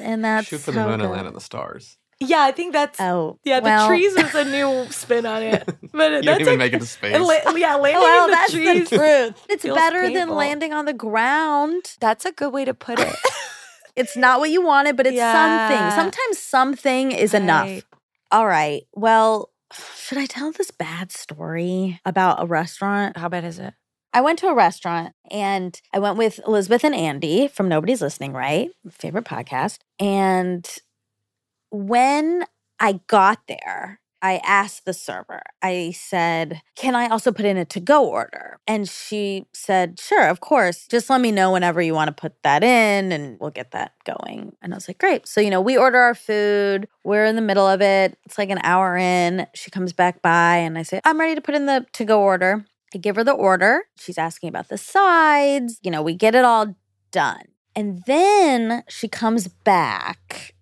[0.00, 1.96] And that's Shoot for the how moon and good- land on the stars.
[2.22, 3.00] Yeah, I think that's.
[3.00, 5.64] Oh, yeah, the trees is a new spin on it.
[5.92, 7.14] But You that's didn't even a- make it to space.
[7.14, 8.90] and la- yeah, oh, landing Well, in the that's trees.
[8.90, 9.46] the truth.
[9.48, 11.96] It's feels better than landing on the ground.
[12.00, 13.14] That's a good way to put it.
[13.96, 15.32] It's not what you wanted, but it's Yeah.
[15.68, 15.90] something.
[15.96, 17.66] Sometimes something is enough.
[17.66, 17.84] Right.
[18.30, 18.82] All right.
[18.94, 19.50] Well,
[19.96, 23.16] should I tell this bad story about a restaurant?
[23.16, 23.74] How bad is it?
[24.12, 28.32] I went to a restaurant and I went with Elizabeth and Andy from Nobody's Listening,
[28.32, 28.70] right?
[28.90, 29.78] Favorite podcast.
[30.00, 30.68] And
[31.70, 32.44] when
[32.80, 37.64] I got there, I asked the server, I said, Can I also put in a
[37.66, 38.58] to go order?
[38.66, 40.86] And she said, Sure, of course.
[40.86, 43.92] Just let me know whenever you want to put that in and we'll get that
[44.04, 44.56] going.
[44.60, 45.26] And I was like, Great.
[45.26, 48.18] So, you know, we order our food, we're in the middle of it.
[48.26, 49.46] It's like an hour in.
[49.54, 52.20] She comes back by and I say, I'm ready to put in the to go
[52.20, 52.66] order.
[52.94, 53.84] I give her the order.
[53.98, 55.78] She's asking about the sides.
[55.82, 56.74] You know, we get it all
[57.12, 57.42] done.
[57.76, 60.54] And then she comes back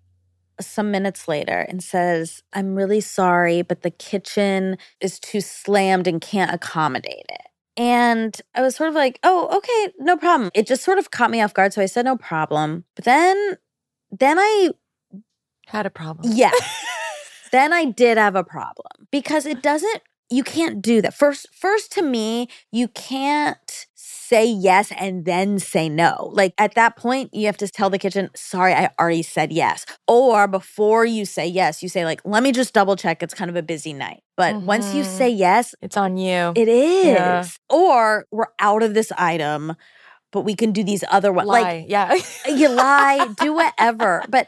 [0.61, 6.21] some minutes later and says, I'm really sorry, but the kitchen is too slammed and
[6.21, 7.41] can't accommodate it.
[7.77, 10.51] And I was sort of like, oh, okay, no problem.
[10.53, 11.73] It just sort of caught me off guard.
[11.73, 12.83] So I said, no problem.
[12.95, 13.57] But then,
[14.11, 14.71] then I
[15.67, 16.31] Had a problem.
[16.35, 16.51] yeah.
[17.51, 21.13] then I did have a problem because it doesn't you can't do that.
[21.13, 26.29] First first to me, you can't say yes and then say no.
[26.33, 29.85] Like at that point, you have to tell the kitchen, "Sorry, I already said yes."
[30.07, 33.23] Or before you say yes, you say like, "Let me just double check.
[33.23, 35.17] It's kind of a busy night." But once you Mhm.
[35.17, 36.53] say yes, It's on you.
[36.55, 37.05] it is.
[37.07, 37.45] Yeah.
[37.69, 39.75] Or we're out of this item,
[40.31, 41.47] but we can do these other ones.
[41.49, 41.61] Lie.
[41.61, 42.13] Like yeah.
[42.47, 44.23] you lie, do whatever.
[44.29, 44.47] But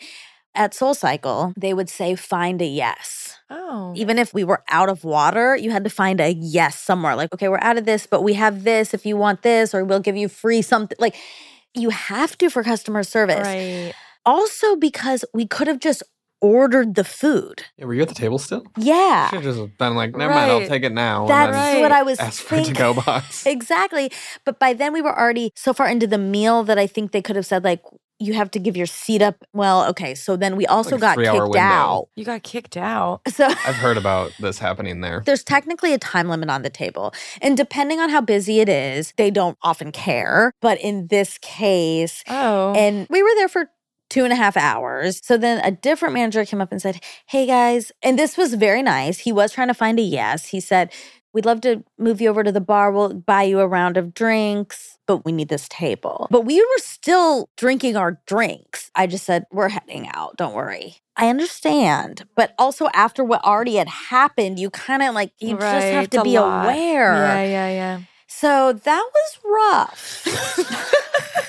[0.55, 3.37] at Soul Cycle, they would say find a yes.
[3.49, 3.93] oh.
[3.95, 7.15] Even if we were out of water, you had to find a yes somewhere.
[7.15, 9.83] Like, okay, we're out of this, but we have this if you want this, or
[9.85, 10.97] we'll give you free something.
[10.99, 11.15] Like,
[11.73, 13.47] you have to for customer service.
[13.47, 13.93] Right.
[14.25, 16.03] Also, because we could have just
[16.41, 17.63] ordered the food.
[17.77, 18.63] Yeah, were you at the table still?
[18.77, 19.29] Yeah.
[19.29, 21.27] Should have just been like, never mind, I'll take it now.
[21.27, 21.79] That's Right.
[21.81, 23.45] what I was then ask for a to-go box.
[23.45, 24.11] Exactly.
[24.43, 27.21] But by then we were already so far into the meal that I think they
[27.21, 27.81] could have said like
[28.21, 29.43] you have to give your seat up.
[29.53, 30.15] Well, okay.
[30.15, 31.59] So then we also Like got kicked window.
[31.59, 32.09] out.
[32.15, 33.21] You got kicked out.
[33.31, 35.23] So I've heard about this happening there.
[35.25, 37.13] there's technically a time limit on the table.
[37.41, 40.53] And depending on how busy it is, they don't often care.
[40.61, 42.73] But in this case, Oh.
[42.75, 43.69] and we were there for
[44.09, 45.21] two and a half hours.
[45.23, 48.83] So then a different manager came up and said, Hey guys, and this was very
[48.83, 49.19] nice.
[49.19, 50.47] He was trying to find a yes.
[50.47, 50.91] He said,
[51.33, 52.91] We'd love to move you over to the bar.
[52.91, 56.27] We'll buy you a round of drinks, but we need this table.
[56.29, 58.91] But we were still drinking our drinks.
[58.95, 60.35] I just said, We're heading out.
[60.37, 60.97] Don't worry.
[61.15, 62.25] I understand.
[62.35, 66.23] But also, after what already had happened, you kind of like, you just have to
[66.23, 66.65] be lot.
[66.65, 67.13] aware.
[67.13, 68.01] Yeah, yeah, yeah.
[68.27, 70.87] So that was rough.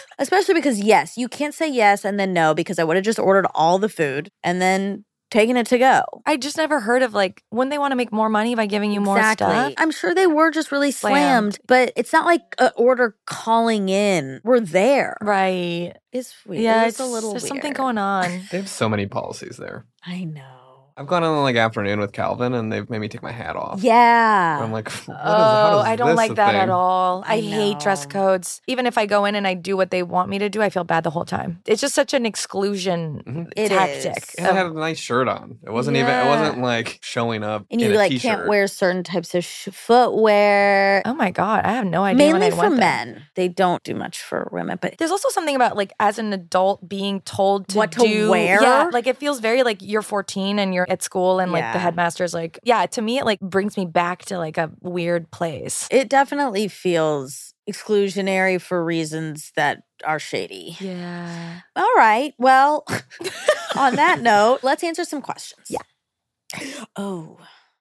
[0.18, 3.18] Especially because, yes, you can't say yes and then no, because I would have just
[3.18, 6.04] ordered all the food and then taken it to go.
[6.26, 8.92] I just never heard of like when they want to make more money by giving
[8.92, 9.74] you more stuff.
[9.76, 11.54] I'm sure they were just really Slammed.
[11.54, 14.40] slammed, but it's not like an order calling in.
[14.44, 15.16] We're there.
[15.20, 15.94] Right.
[16.12, 16.62] It's weird.
[16.62, 18.42] Yeah, it it's a little there's something going on.
[18.50, 19.86] They have so many policies there.
[20.04, 20.61] I know.
[20.96, 23.82] I've gone on like afternoon with Calvin and they've made me take my hat off.
[23.82, 24.58] Yeah.
[24.62, 26.60] I'm like, what is, oh, does I don't this like that thing?
[26.60, 27.24] at all.
[27.26, 28.60] I, I hate dress codes.
[28.66, 30.70] Even if I go in and I do what they want me to do, I
[30.70, 31.60] feel bad the whole time.
[31.66, 33.52] It's just such an exclusion Mhm.
[33.56, 34.16] It tactic.
[34.18, 34.34] is.
[34.36, 35.58] And I had a nice shirt on.
[35.64, 36.10] It wasn't even.
[36.10, 37.64] It wasn't like showing up.
[37.70, 38.22] and you a like t-shirt.
[38.36, 41.02] can't wear certain types of sh- footwear.
[41.04, 42.18] oh my god, I have no idea.
[42.32, 42.80] Mainly I'd for want them.
[42.80, 43.22] men.
[43.34, 46.86] They don't do much for women, but There's also something about like as an adult
[46.88, 48.60] being told to What to do wear?
[48.62, 51.78] Yeah, like it feels very like you're 14 and you're at school and like the
[51.78, 51.78] Yeah.
[51.78, 52.86] headmaster's like, yeah.
[52.86, 55.86] To me, it like brings me back to like a weird place.
[55.90, 60.76] it definitely feels exclusionary for reasons that are shady.
[60.80, 61.60] Yeah.
[61.76, 62.34] All right.
[62.38, 62.84] Well,
[63.76, 65.68] on that note, let's answer some questions.
[65.70, 65.78] Yeah.
[66.96, 67.38] Oh,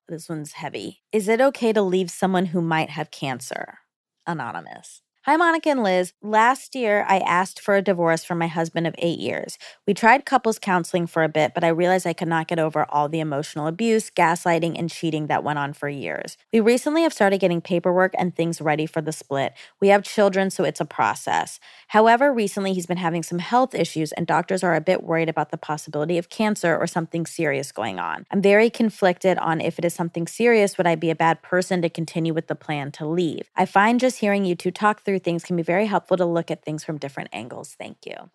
[0.07, 1.01] this one's heavy.
[1.11, 3.79] Is it okay to leave someone who might have cancer?
[4.27, 5.01] Anonymous.
[5.25, 6.13] Hi, Monica and Liz.
[6.23, 9.60] Last year, I asked for a divorce from my husband of eight years.
[9.86, 12.88] We tried couples counseling for a bit, but I realized I could not get over
[12.89, 16.38] all the emotional abuse, gaslighting, and cheating that went on for years.
[16.51, 19.53] We recently have started getting paperwork and things ready for the split.
[19.79, 21.60] We have children, so it's a process.
[21.89, 25.51] However, recently he's been having some health issues, and doctors are a bit worried about
[25.51, 28.25] the possibility of cancer or something serious going on.
[28.31, 31.84] I'm very conflicted on if it is something serious, would I be a bad person
[31.84, 33.51] to continue with the plan to leave?
[33.55, 36.52] I find just hearing you two talk through things can be very helpful to look
[36.52, 37.76] at things from different angles.
[37.78, 38.30] Thank you.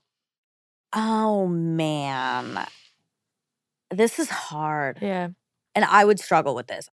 [0.93, 2.67] Oh, man.
[3.91, 4.99] This is hard.
[5.01, 5.29] Yeah.
[5.75, 6.89] And I would struggle with this.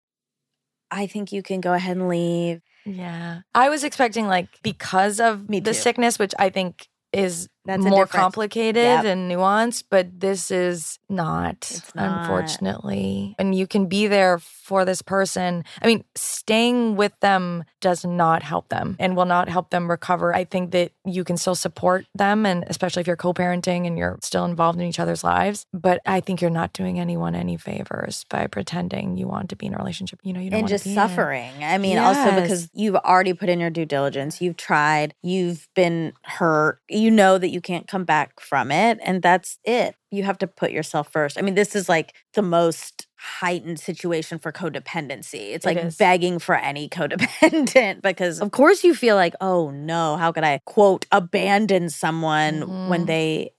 [0.90, 2.60] I think you can go ahead and leave.
[2.84, 3.40] Yeah.
[3.54, 5.78] I was expecting like because of Me the too.
[5.78, 9.04] sickness, which I think is That's more complicated Yep.
[9.04, 12.20] and nuanced, but this is not, not.
[12.22, 13.34] unfortunately.
[13.38, 15.64] And you can be there for this person.
[15.80, 20.34] I mean, staying with them does not help them and will not help them recover.
[20.34, 24.18] I think that you can still support them and especially if you're co-parenting and you're
[24.22, 28.24] still involved in each other's lives, but I think you're not doing anyone any favors
[28.28, 30.20] by pretending you want to be in a relationship.
[30.22, 30.96] You know, you don't and want just to be in.
[30.96, 31.52] suffering.
[31.62, 36.12] I mean, also because you've already put in your due diligence, you've tried, you've been
[36.24, 39.94] hurt, you know that you can't come back from it, and that's it.
[40.10, 41.38] You have to put yourself first.
[41.38, 45.52] I mean, this is like the most heightened situation for codependency.
[45.54, 45.96] It's like is.
[45.96, 50.60] begging for any codependent because, of course, you feel like, oh no, how could I,
[50.66, 53.06] quote, abandon someone when Mhm.
[53.06, 53.50] they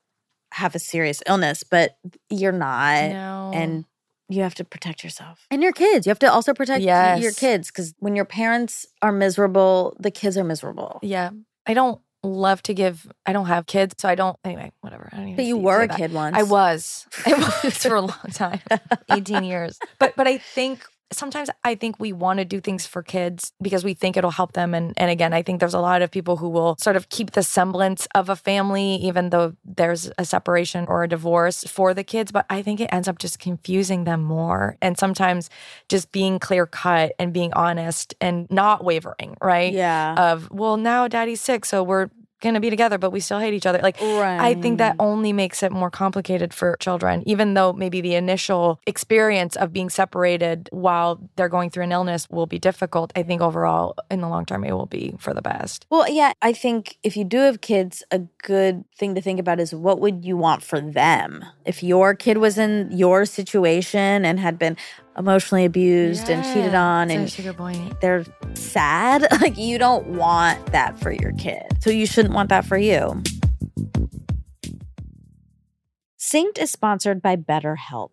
[0.54, 1.64] have a serious illness?
[1.64, 1.98] But
[2.30, 3.52] you're not No.
[3.54, 3.86] and
[4.30, 6.06] you have to protect yourself and your kids.
[6.06, 10.12] You have to also protect y- your kids because when your parents are miserable, the
[10.12, 11.00] kids are miserable.
[11.04, 11.30] Yeah.
[11.66, 15.10] I don't love to give I don't have kids, so I don't anyway, whatever.
[15.12, 15.98] I don't even But you were a that.
[15.98, 16.36] kid once.
[16.38, 17.08] I was.
[17.26, 17.34] I
[17.64, 18.60] was for a long time.
[19.12, 19.78] 18 years.
[20.00, 23.84] But but I think sometimes I think we want to do things for kids because
[23.84, 26.38] we think it'll help them and and again, I think there's a lot of people
[26.38, 30.86] who will sort of keep the semblance of a family even though there's a separation
[30.88, 34.24] or a divorce for the kids, but I think it ends up just confusing them
[34.24, 35.50] more and sometimes
[35.90, 39.74] just being clear cut and being honest and not wavering, right?
[39.74, 40.32] Yeah.
[40.32, 42.10] of well now daddy's sick so we're
[42.44, 44.40] gonna be together but we still hate each other like right.
[44.40, 48.80] i think that only makes it more complicated for children even though maybe the initial
[48.86, 53.42] experience of being separated while they're going through an illness will be difficult i think
[53.42, 56.98] overall in the long term it will be for the best Well, yeah, I think
[57.04, 60.36] if you do have kids, a good thing to think about is what would you
[60.38, 61.46] want for them?
[61.66, 64.78] If your kid was in your situation and had been
[65.18, 70.66] emotionally abused and cheated on and a good point they're sad, like you don't want
[70.72, 71.64] that for your kid.
[71.82, 73.22] So you shouldn't want that for you.
[76.20, 78.12] Synced is sponsored by BetterHelp.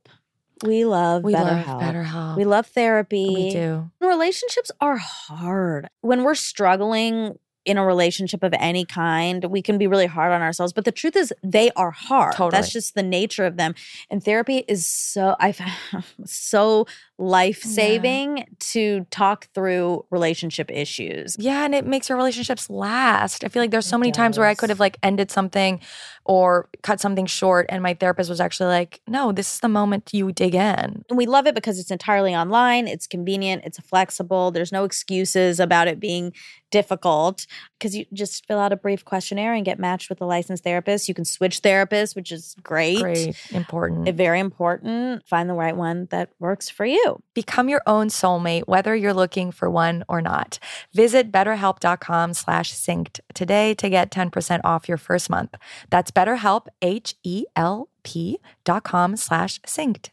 [0.64, 1.66] We love We BetterHelp.
[1.66, 2.36] love BetterHelp.
[2.36, 3.28] We love therapy.
[3.32, 3.90] We do.
[4.00, 5.88] Relationships are hard.
[6.02, 7.38] When we're struggling
[7.70, 10.72] in a relationship of any kind, we can be really hard on ourselves.
[10.72, 12.34] But the truth is, they are hard.
[12.34, 12.50] Totally.
[12.50, 13.74] That's just the nature of them.
[14.10, 15.72] And therapy is so I found
[16.24, 16.86] so
[17.20, 21.36] life saving to talk through relationship issues.
[21.38, 23.44] Yeah, and it makes your relationships last.
[23.44, 25.80] I feel like there's so It many times where I could have like ended something
[26.24, 30.10] or cut something short, and my therapist was actually like, "No, this is the moment
[30.12, 34.50] you dig in." And we love it because it's entirely online, it's convenient, it's flexible.
[34.50, 36.32] There's no excuses about it being
[36.70, 37.46] difficult
[37.80, 41.08] because you just fill out a brief questionnaire and get matched with a licensed therapist.
[41.08, 43.00] You can switch therapists, which is great.
[43.00, 44.06] Great, important.
[44.06, 45.26] Eh, Very important.
[45.26, 47.22] Find the right one that works for you.
[47.34, 50.58] Become your own soulmate, whether you're looking for one or not.
[50.94, 55.54] Visit betterhelp.com slash synced today to get 10% off your first month.
[55.88, 60.10] That's betterhelp, H-E-L-P dot com slash synced.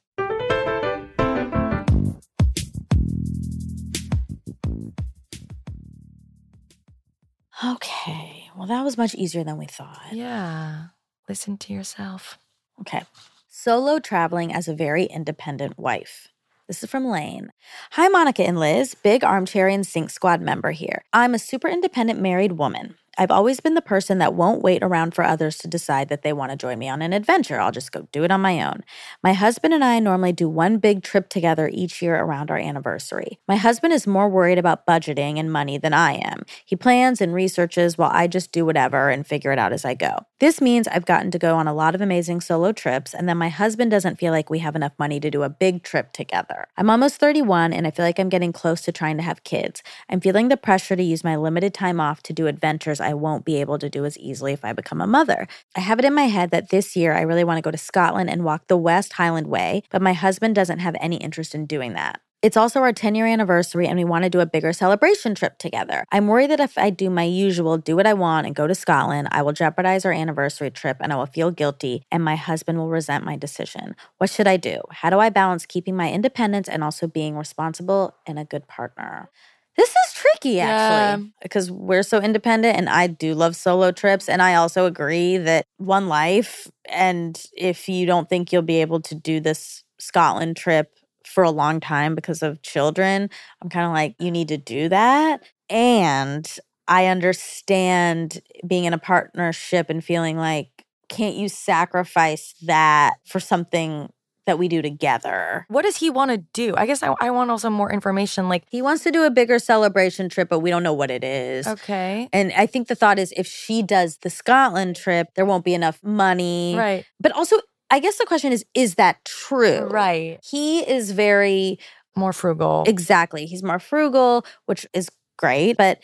[7.63, 8.49] Okay.
[8.55, 10.11] Well, that was much easier than we thought.
[10.11, 10.87] Yeah.
[11.27, 12.37] Listen to yourself.
[12.81, 13.01] Okay.
[13.49, 16.27] Solo traveling as a very independent wife.
[16.67, 17.51] This is from Lane.
[17.91, 21.03] Hi, Monica and Liz, big armchair and sync squad member here.
[21.13, 22.95] I'm a super independent married woman.
[23.19, 26.33] I've always been the person that won't wait around for others to decide that they
[26.33, 27.59] want to join me on an adventure.
[27.59, 28.83] I'll just go do it on my own.
[29.23, 33.39] My husband and I normally do one big trip together each year around our anniversary.
[33.47, 36.43] My husband is more worried about budgeting and money than I am.
[36.63, 39.95] He plans and researches while I just do whatever and figure it out as I
[39.95, 40.25] go.
[40.39, 43.37] This means I've gotten to go on a lot of amazing solo trips, and then
[43.37, 46.67] my husband doesn't feel like we have enough money to do a big trip together.
[46.77, 49.81] I'm almost 31, and I feel like I'm getting close to trying to have kids.
[50.07, 53.45] I'm feeling the pressure to use my limited time off to do adventures I won't
[53.45, 55.47] be able to do as easily if I become a mother.
[55.75, 57.77] I have it in my head that this year I really want to go to
[57.77, 61.65] Scotland and walk the West Highland Way, but my husband doesn't have any interest in
[61.65, 62.19] doing that.
[62.43, 65.57] It's also our 10 year anniversary, and we want to do a bigger celebration trip
[65.57, 66.03] together.
[66.11, 68.75] I'm worried that if I do my usual, do what I want, and go to
[68.75, 72.77] Scotland, I will jeopardize our anniversary trip and I will feel guilty, and my husband
[72.77, 73.95] will resent my decision.
[74.17, 74.81] What should I do?
[74.91, 79.31] How do I balance keeping my independence and also being responsible and a good partner?
[79.77, 81.17] This is tricky, actually, Yeah.
[81.41, 84.27] because we're so independent, and I do love solo trips.
[84.27, 89.01] And I also agree that one life, and if you don't think you'll be able
[89.01, 90.93] to do this Scotland trip
[91.25, 93.29] for a long time because of children,
[93.61, 95.43] I'm kind of like, you need to do that.
[95.69, 96.49] And
[96.87, 100.69] I understand being in a partnership and feeling like,
[101.09, 104.09] can't you sacrifice that for something
[104.47, 105.65] that we do together?
[105.69, 106.73] What does he want to do?
[106.75, 108.49] I guess I, I want also more information.
[108.49, 111.23] Like, He wants to do a bigger celebration trip, but we don't know what it
[111.23, 111.67] is.
[111.67, 112.27] okay.
[112.33, 115.75] And I think the thought is if she does the Scotland trip, there won't be
[115.75, 116.75] enough money.
[116.75, 117.05] Right.
[117.21, 117.57] But also,
[117.91, 119.87] I guess the question is is that true?
[119.87, 120.39] Right.
[120.43, 121.77] He is very,
[122.15, 122.83] More frugal.
[122.87, 125.77] exactly, he's more frugal, which is great.
[125.77, 125.99] But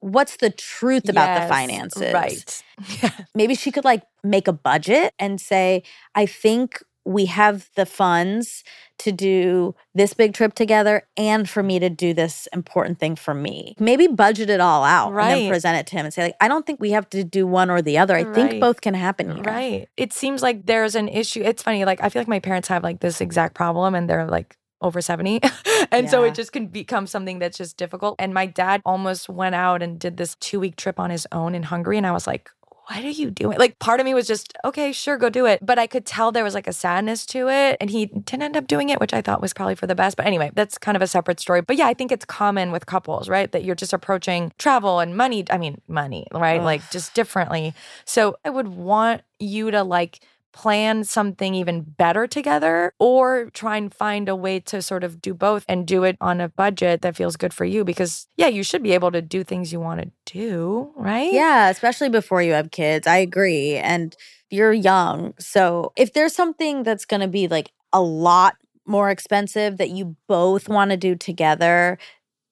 [0.00, 2.12] what's the truth about the finances?
[2.12, 2.62] Right.
[3.34, 5.82] Maybe she could like make a budget and say,
[6.14, 8.64] I think we have the funds
[8.98, 13.32] to do this big trip together and for me to do this important thing for
[13.32, 13.74] me.
[13.78, 16.48] Maybe budget it all out and then present it to him and say, like, I
[16.48, 18.16] don't think we have to do one or the other.
[18.16, 19.44] I think both can happen here.
[19.44, 19.88] Right.
[19.96, 21.42] It seems like there's an issue.
[21.42, 21.84] It's funny.
[21.84, 25.00] Like, I feel like my parents have like this exact problem and they're like, over
[25.00, 25.40] 70.
[25.90, 28.16] and so it just can become something that's just difficult.
[28.18, 31.54] And my dad almost went out and did this two week trip on his own
[31.54, 31.96] in Hungary.
[31.96, 32.50] And I was like,
[32.88, 33.58] what are you doing?
[33.58, 35.58] Like, part of me was just, okay, sure, go do it.
[35.64, 37.76] But I could tell there was like a sadness to it.
[37.80, 40.16] And he didn't end up doing it, which I thought was probably for the best.
[40.16, 41.62] But anyway, that's kind of a separate story.
[41.62, 43.50] But yeah, I think it's common with couples, right?
[43.50, 45.44] That you're just approaching travel and money.
[45.50, 46.60] I mean, money, right?
[46.60, 46.64] Ugh.
[46.64, 47.74] Like, just differently.
[48.04, 50.20] So I would want you to like,
[50.56, 55.34] plan something even better together or try and find a way to sort of do
[55.34, 58.62] both and do it on a budget that feels good for you because yeah you
[58.62, 62.52] should be able to do things you want to do right Yeah, especially before you
[62.52, 63.06] have kids.
[63.06, 63.76] I agree.
[63.76, 64.16] And
[64.50, 65.34] you're young.
[65.38, 68.54] So if there's something that's going to be like a lot
[68.86, 71.98] more expensive that you both want to do together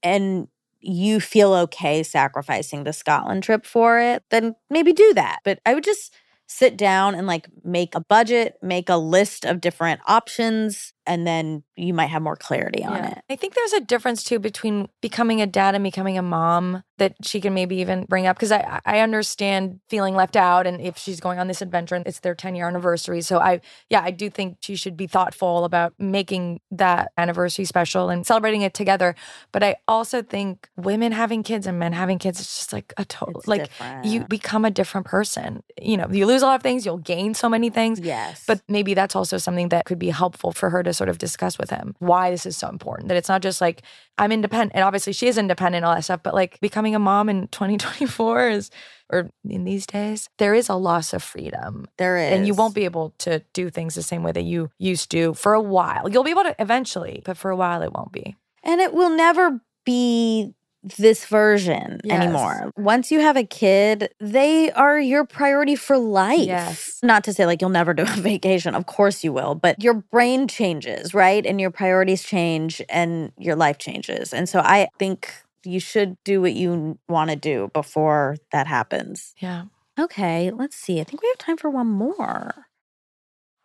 [0.02, 0.48] and
[0.80, 5.38] you feel okay sacrificing the Scotland trip for it, then maybe do that.
[5.44, 6.12] But I would just
[6.46, 11.62] sit down and like make a budget, make a list of different options and then
[11.76, 13.10] you might have more clarity on Yeah.
[13.10, 13.18] it.
[13.28, 17.14] I think there's a difference too between becoming a dad and becoming a mom that
[17.22, 20.96] she can maybe even bring up because I I understand feeling left out and if
[20.96, 23.20] she's going on this adventure and it's their 10 year anniversary.
[23.20, 28.08] So I yeah, I do think she should be thoughtful about making that anniversary special
[28.10, 29.16] and celebrating it together.
[29.52, 33.04] But I also think women having kids and men having kids is just like a
[33.04, 34.04] total It's like different.
[34.04, 35.62] you become a different person.
[35.82, 37.98] You know, you lose a lot of things, you'll gain so many things.
[37.98, 38.44] yes.
[38.46, 41.58] But maybe that's also something that could be helpful for her to sort of discuss
[41.58, 43.08] with him why this is so important.
[43.08, 43.82] That it's not just like,
[44.16, 44.72] I'm independent.
[44.74, 47.48] And obviously she is independent and all that stuff, but like becoming a mom in
[47.52, 48.70] 2024 is,
[49.10, 51.86] or in these days, there is a loss of freedom.
[51.98, 52.32] there is.
[52.32, 55.34] And you won't be able to do things the same way that you used to
[55.34, 56.08] for a while.
[56.08, 58.36] You'll be able to eventually, but for a while it won't be.
[58.62, 60.54] And it will never be
[60.98, 62.20] this version Yes.
[62.20, 62.70] anymore.
[62.76, 66.46] Once you have a kid, they are your priority for life.
[66.46, 66.98] Yes.
[67.02, 68.74] Not to say like you'll never do a vacation.
[68.74, 71.44] Of course you will, but your brain changes, right?
[71.44, 74.32] And your priorities change and your life changes.
[74.34, 75.32] And so I think
[75.64, 79.34] you should do what you want to do before that happens.
[79.38, 79.64] Yeah.
[79.98, 81.00] Okay, let's see.
[81.00, 82.66] I think we have time for one more.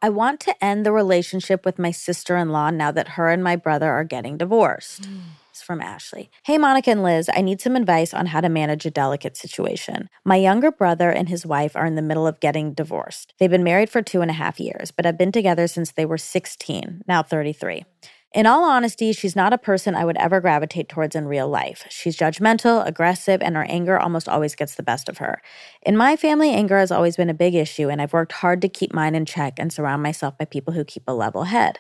[0.02, 3.44] I want to end the relationship with my sister in law now that her and
[3.44, 5.10] my brother are getting divorced.
[5.10, 5.20] Mm.
[5.62, 6.30] From Ashley.
[6.46, 10.10] Hey, Monica and Liz, I need some advice on how to manage a delicate situation.
[10.26, 13.34] My younger brother and his wife are in the middle of getting divorced.
[13.40, 16.06] They've been married for two and a half years, but have been together since they
[16.06, 17.86] were 16, now 33.
[18.32, 21.88] In all honesty, she's not a person I would ever gravitate towards in real life.
[21.90, 25.42] She's judgmental, aggressive, and her anger almost always gets the best of her.
[25.82, 28.70] In my family, anger has always been a big issue, and I've worked hard to
[28.70, 31.80] keep mine in check and surround myself by people who keep a level head.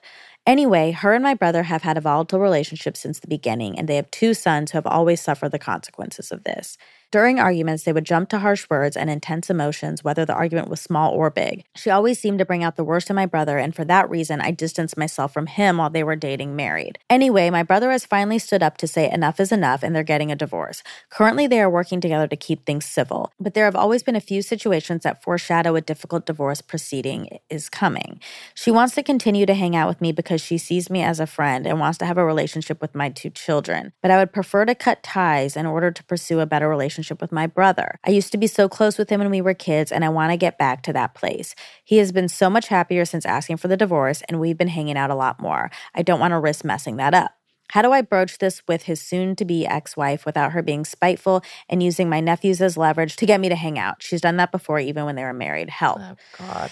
[0.50, 3.98] Anyway, her and my brother have had a volatile relationship since the beginning, and they
[3.98, 6.76] have two sons who have always suffered the consequences of this.
[7.12, 10.80] During arguments, they would jump to harsh words and intense emotions, whether the argument was
[10.80, 11.64] small or big.
[11.76, 14.42] She always seemed to bring out the worst in my brother, and for that reason,
[14.42, 17.00] I distanced myself from him while they were dating married.
[17.10, 20.32] Anyway, my brother has finally stood up to say enough is enough, and they're getting
[20.32, 20.84] a divorce.
[21.10, 24.22] Currently, they are working together to keep things civil, but there have always been a
[24.22, 28.20] few situations that foreshadow a difficult divorce proceeding is coming.
[28.54, 31.26] She wants to continue to hang out with me because she sees me as a
[31.26, 34.66] friend and wants to have a relationship with my two children, but I would prefer
[34.66, 38.00] to cut ties in order to pursue a better relationship with my brother.
[38.06, 40.32] I used to be so close with him when we were kids, and I want
[40.32, 41.56] to get back to that place.
[41.84, 44.98] He has been so much happier since asking for the divorce, and we've been hanging
[44.98, 45.72] out a lot more.
[45.96, 47.32] I don't want to risk messing that up.
[47.72, 50.86] How do I broach this with his soon to be ex wife without her being
[50.86, 54.02] spiteful and using my nephews as leverage to get me to hang out?
[54.02, 55.70] She's done that before, even when they were married.
[55.70, 56.00] Help.
[56.00, 56.72] Oh, God.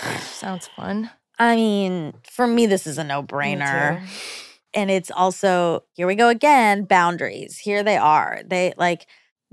[0.20, 1.10] Sounds fun.
[1.38, 4.00] I mean, for me, this is a no brainer.
[4.72, 7.58] And it's also, here we go again boundaries.
[7.58, 8.40] Here they are.
[8.44, 9.06] They like,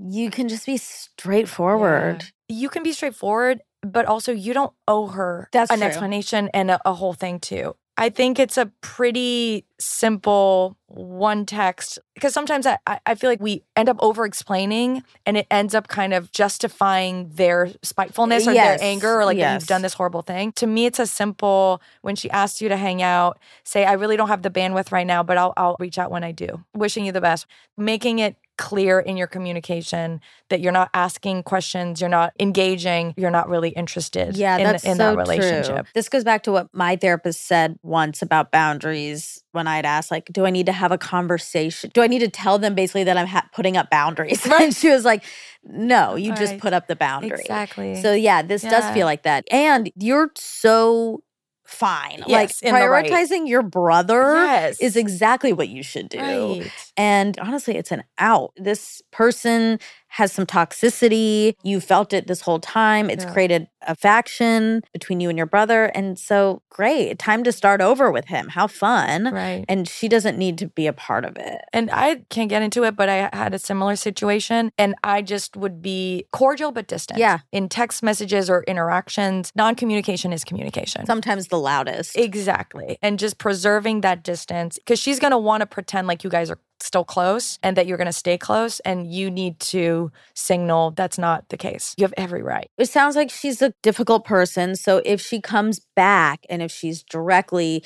[0.04, 2.24] you can just be straightforward.
[2.48, 2.56] Yeah.
[2.56, 5.86] You can be straightforward, but also you don't owe her That's an true.
[5.86, 7.76] explanation and a, a whole thing too.
[7.98, 13.62] I think it's a pretty simple one text because sometimes I, I- feel like we
[13.76, 18.80] end up over explaining and it ends up kind of justifying their spitefulness or Yes,
[18.80, 19.60] their anger or like that yes.
[19.62, 20.52] you've done this horrible thing.
[20.52, 24.16] To me, it's a simple when she asks you to hang out, say, I really
[24.16, 26.64] don't have the bandwidth right now, but I'll, I'll reach out when I do.
[26.74, 27.46] Wishing you the best.
[27.76, 33.30] Making it clear in your communication that you're not asking questions, you're not engaging, you're
[33.30, 35.74] not really interested Yeah, in, that's in so that relationship.
[35.76, 35.84] True.
[35.94, 40.26] This goes back to what my therapist said once about boundaries when I'd ask, like,
[40.32, 41.90] do I need to have a conversation?
[41.94, 44.46] Do I need to tell them basically that I'm ha- putting up boundaries?
[44.60, 45.24] And she was like,
[45.64, 46.60] no, you just Right.
[46.60, 47.40] put up the boundary.
[47.40, 48.00] Exactly.
[48.02, 49.44] So yeah, this does feel like that.
[49.50, 51.22] And you're so
[51.64, 52.22] fine.
[52.26, 53.06] Yes, like in the right.
[53.06, 54.80] prioritizing your brother yes.
[54.80, 56.18] is exactly what you should do.
[56.18, 56.70] right.
[56.96, 58.52] And honestly, it's an out.
[58.56, 59.78] This person
[60.08, 61.54] has some toxicity.
[61.62, 63.08] You felt it this whole time.
[63.08, 63.32] It's Yeah.
[63.32, 65.86] created a faction between you and your brother.
[65.86, 67.18] And so, great.
[67.18, 68.48] Time to start over with him.
[68.48, 69.32] How fun.
[69.32, 69.64] Right.
[69.68, 71.62] And she doesn't need to be a part of it.
[71.72, 74.70] And I can't get into it, but I had a similar situation.
[74.76, 77.18] And I just would be cordial but distant.
[77.18, 77.38] Yeah.
[77.50, 81.06] In text messages or interactions, non communication is communication.
[81.06, 82.18] Sometimes the loudest.
[82.18, 82.98] Exactly.
[83.00, 86.50] And just preserving that distance because she's going to want to pretend like you guys
[86.50, 88.80] are still close and that you're going to stay close.
[88.80, 91.94] And you need to signal that's not the case.
[91.96, 92.68] You have every right.
[92.78, 94.76] it sounds like she's a difficult person.
[94.76, 97.82] So if she comes back and if she's directly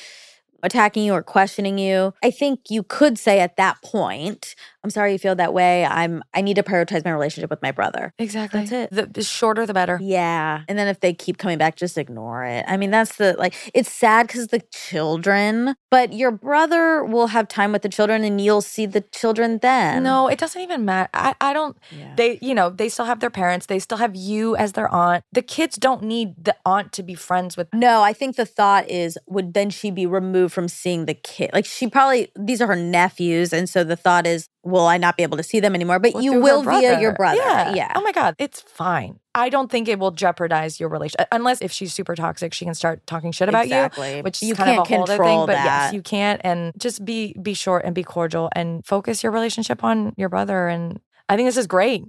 [0.67, 4.55] attacking you or questioning you, I think you could say at that point,
[4.85, 5.85] I'm sorry you feel that way.
[5.85, 8.13] I'm I need to prioritize my relationship with my brother.
[8.19, 8.61] Exactly.
[8.61, 8.91] That's it.
[8.93, 9.99] The, the shorter, the better.
[10.01, 10.63] Yeah.
[10.69, 12.65] And then if they keep coming back, just ignore it.
[12.69, 17.49] I mean, that's the like, it's sad because the children, but your brother will have
[17.49, 20.05] time with the children and you'll see the children then.
[20.05, 21.11] No, it doesn't even matter.
[21.15, 21.77] I, I don't.
[21.91, 22.15] Yeah.
[22.17, 23.67] They, you know, they still have their parents.
[23.67, 25.25] They still have you as their aunt.
[25.33, 27.69] The kids don't need the aunt to be friends with.
[27.75, 31.51] No, I think the thought is would then she be removed from seeing the kid.
[31.53, 35.19] Like she probably these are her nephews, and so the thought is, will I not
[35.19, 35.99] be able to see them anymore?
[35.99, 37.37] But Well, you will via your brother.
[37.37, 37.75] Yeah.
[37.75, 37.93] yeah.
[37.95, 38.35] Oh my God.
[38.39, 39.21] It's fine.
[39.35, 41.29] I don't think it will jeopardize your relationship.
[41.31, 44.17] Uh, unless if she's super toxic, she can start talking shit about exactly.
[44.17, 44.23] you.
[44.23, 45.57] Which you is kind can't of a whole other control thing.
[45.57, 46.41] But yes, you can't.
[46.43, 50.69] And just be be short and be cordial and focus your relationship on your brother.
[50.69, 52.05] And I think this is great.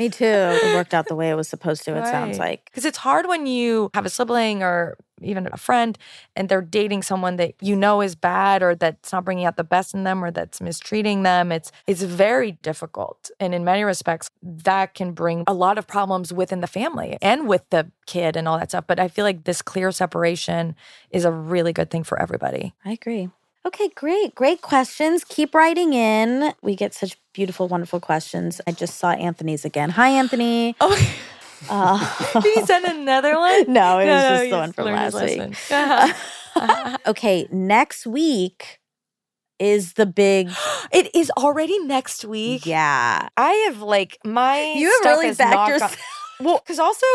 [0.00, 0.24] Me too.
[0.24, 1.96] It worked out the way it was supposed to.
[1.96, 2.64] It sounds like.
[2.64, 5.98] Because it's hard when you have a sibling or even a friend
[6.36, 9.64] and they're dating someone that you know is bad or that's not bringing out the
[9.64, 11.52] best in them or that's mistreating them.
[11.52, 13.30] It's it's very difficult.
[13.40, 17.48] And in many respects, that can bring a lot of problems within the family and
[17.48, 18.86] with the kid and all that stuff.
[18.86, 20.74] But I feel like this clear separation
[21.10, 22.74] is a really good thing for everybody.
[22.84, 23.30] I agree.
[23.66, 24.34] Okay, great.
[24.34, 25.24] Great questions.
[25.26, 26.52] Keep writing in.
[26.60, 28.60] We get such beautiful, wonderful questions.
[28.66, 29.90] I just saw Anthony's again.
[29.90, 30.76] Hi, Anthony.
[30.80, 31.14] Oh,
[31.68, 33.64] Uh, did he send another one?
[33.72, 35.70] no, it was just the one from last week.
[35.70, 36.96] lesson.
[37.06, 38.80] okay, next week
[39.58, 40.50] is the big
[40.92, 42.66] it is already next week.
[42.66, 43.28] yeah.
[43.36, 45.96] I have like my You have stuff really backed yourself.
[46.40, 47.06] Well, because also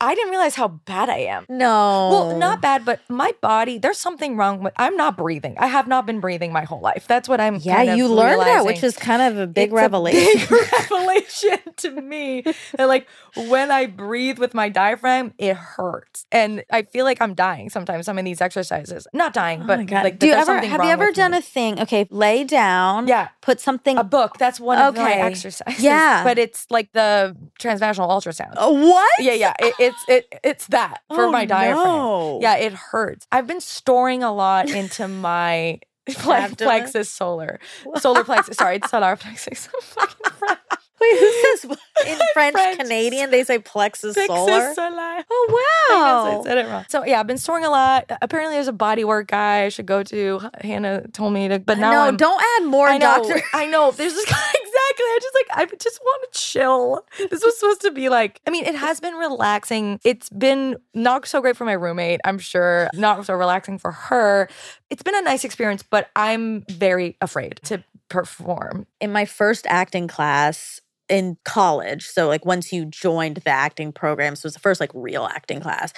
[0.00, 1.44] I didn't realize how bad I am.
[1.48, 2.08] No.
[2.10, 5.56] Well, not bad, but my body, there's something wrong with I'm not breathing.
[5.58, 7.06] I have not been breathing my whole life.
[7.08, 9.70] That's what I'm Yeah, kind of you learned that, which is kind of a big
[9.70, 10.48] It's a revelation.
[10.48, 12.44] big revelation to me.
[12.78, 13.08] And like
[13.48, 16.26] when I breathe with my diaphragm, it hurts.
[16.30, 19.06] And I feel like I'm dying sometimes some of these exercises.
[19.12, 21.38] Not dying, Oh but like Do you ever have you ever done me.
[21.38, 21.80] a thing?
[21.80, 23.08] Okay, lay down.
[23.08, 23.28] Yeah.
[23.40, 24.38] Put something a book?
[24.38, 25.20] That's one of my Okay.
[25.22, 25.82] exercises.
[25.82, 26.22] Yeah.
[26.24, 28.54] But it's like the transvaginal ultrasound.
[28.56, 29.10] Uh, what?
[29.18, 29.54] Yeah, yeah.
[29.58, 31.84] It, it's it it's that for Oh, my diaphragm.
[31.84, 32.38] no.
[32.40, 33.26] Yeah, it hurts.
[33.32, 37.58] I've been storing a lot into my ple- plexus solar.
[37.96, 38.56] Solar plexus.
[38.56, 39.68] Sorry, it's solar plexus.
[39.74, 40.56] I'm fucking
[41.00, 41.64] Wait, who says
[42.08, 42.80] in French, French.
[42.80, 44.74] Canadian they say plexus Plexus solar?
[44.74, 45.24] solar.
[45.30, 46.24] Oh I wow.
[46.24, 46.84] guess I said it wrong.
[46.88, 48.10] So yeah, I've been storing a lot.
[48.20, 50.40] Apparently, there's a bodywork guy I should go to.
[50.60, 53.40] Hannah told me to, but now no, I'm, don't add more I know, doctor.
[53.54, 53.92] I know.
[53.92, 54.52] There's this guy
[54.98, 55.04] exactly.
[55.04, 57.04] I just like I just want to chill.
[57.30, 58.40] This was supposed to be like.
[58.46, 60.00] I mean, it has been relaxing.
[60.04, 62.20] It's been not so great for my roommate.
[62.24, 64.48] I'm sure not so relaxing for her.
[64.90, 68.86] It's been a nice experience, but I'm very afraid to perform.
[69.00, 74.36] in my first acting class in college so like once you joined the acting program
[74.36, 75.92] so it was the first like real acting class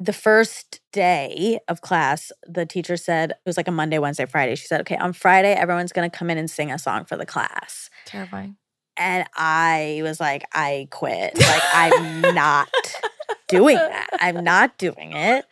[0.00, 4.54] the first day of class the teacher said it was like a monday wednesday friday
[4.54, 7.16] she said okay on friday everyone's going to come in and sing a song for
[7.16, 8.56] the class Terrifying.
[8.96, 12.68] and i was like i quit like i'm not
[13.48, 15.44] doing that i'm not doing it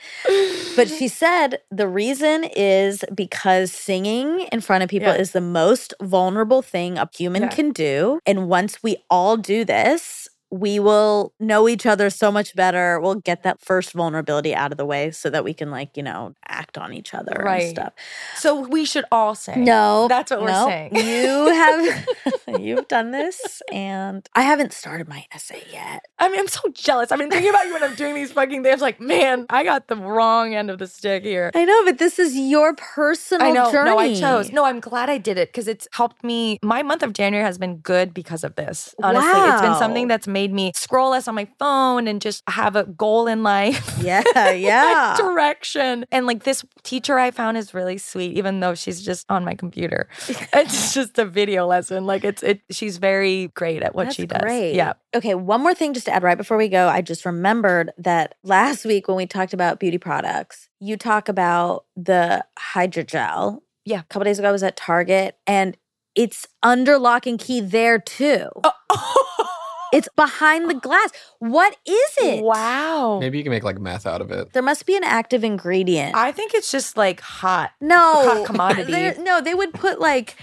[0.76, 5.16] but she said the reason is because singing in front of people Yeah.
[5.20, 7.48] is the most vulnerable thing a human Yeah.
[7.48, 8.20] can do.
[8.26, 13.00] And once we all do this, we will know each other so much better.
[13.00, 16.02] We'll get that first vulnerability out of the way so that we can, like, you
[16.02, 17.62] know, act on each other Right.
[17.62, 17.92] and stuff.
[18.36, 20.94] So we should all say No, That's what we're saying.
[20.94, 22.06] You have
[22.60, 26.04] you've done this, and I haven't started my essay yet.
[26.18, 27.10] I mean, I'm so jealous.
[27.12, 28.82] I've been thinking about you when I'm doing these fucking things.
[28.82, 31.50] Like, man, I got the wrong end of the stick here.
[31.54, 33.72] I know, but this is your personal I know.
[33.72, 33.90] journey.
[33.90, 34.52] No, I chose.
[34.52, 36.58] No, I'm glad I did it because it's helped me.
[36.62, 38.94] My month of January has been good because of this.
[39.02, 42.74] Honestly, it's been something that's made me scroll less on my phone and just have
[42.76, 43.90] a goal in life.
[44.02, 45.16] Yeah, yeah.
[45.16, 46.06] direction.
[46.10, 49.54] And like this teacher I found is really sweet, even though she's just on my
[49.54, 50.08] computer.
[50.28, 52.04] it's just a video lesson.
[52.04, 54.40] Like it's it she's very great at what That's she does.
[54.40, 54.74] Great.
[54.74, 54.94] Yeah.
[55.14, 56.88] Okay, one more thing just to add right before we go.
[56.88, 61.84] I just remembered that last week when we talked about beauty products, you talk about
[61.94, 63.60] the hydrogel.
[63.84, 64.00] Yeah.
[64.00, 65.76] A couple days ago I was at Target and
[66.14, 68.48] it's under lock and key there too.
[68.64, 69.58] Oh,
[69.92, 71.10] It's behind the glass.
[71.38, 72.42] What is it?
[72.42, 73.18] Wow.
[73.20, 74.52] Maybe you can make like meth out of it.
[74.54, 76.16] There must be an active ingredient.
[76.16, 77.72] I think it's just like hot.
[77.80, 77.98] no.
[77.98, 78.90] hot commodity.
[78.90, 80.36] There- no, they would put like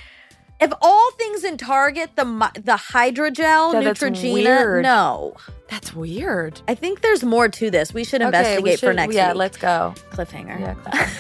[0.62, 4.34] if all things in Target, the mi- the hydrogel, Yeah, that's Neutrogena.
[4.34, 4.84] weird.
[4.84, 5.36] No.
[5.70, 6.62] That's weird.
[6.68, 7.94] I think there's more to this.
[7.94, 9.38] We should investigate we for should- next yeah, week.
[9.38, 9.94] let's go.
[10.12, 10.60] cliffhanger.
[10.60, 11.10] Yeah.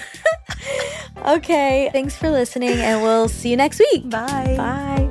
[1.26, 1.90] Okay.
[1.92, 4.10] Thanks for listening, and we'll see you next week.
[4.10, 4.56] Bye.
[4.58, 5.09] Bye.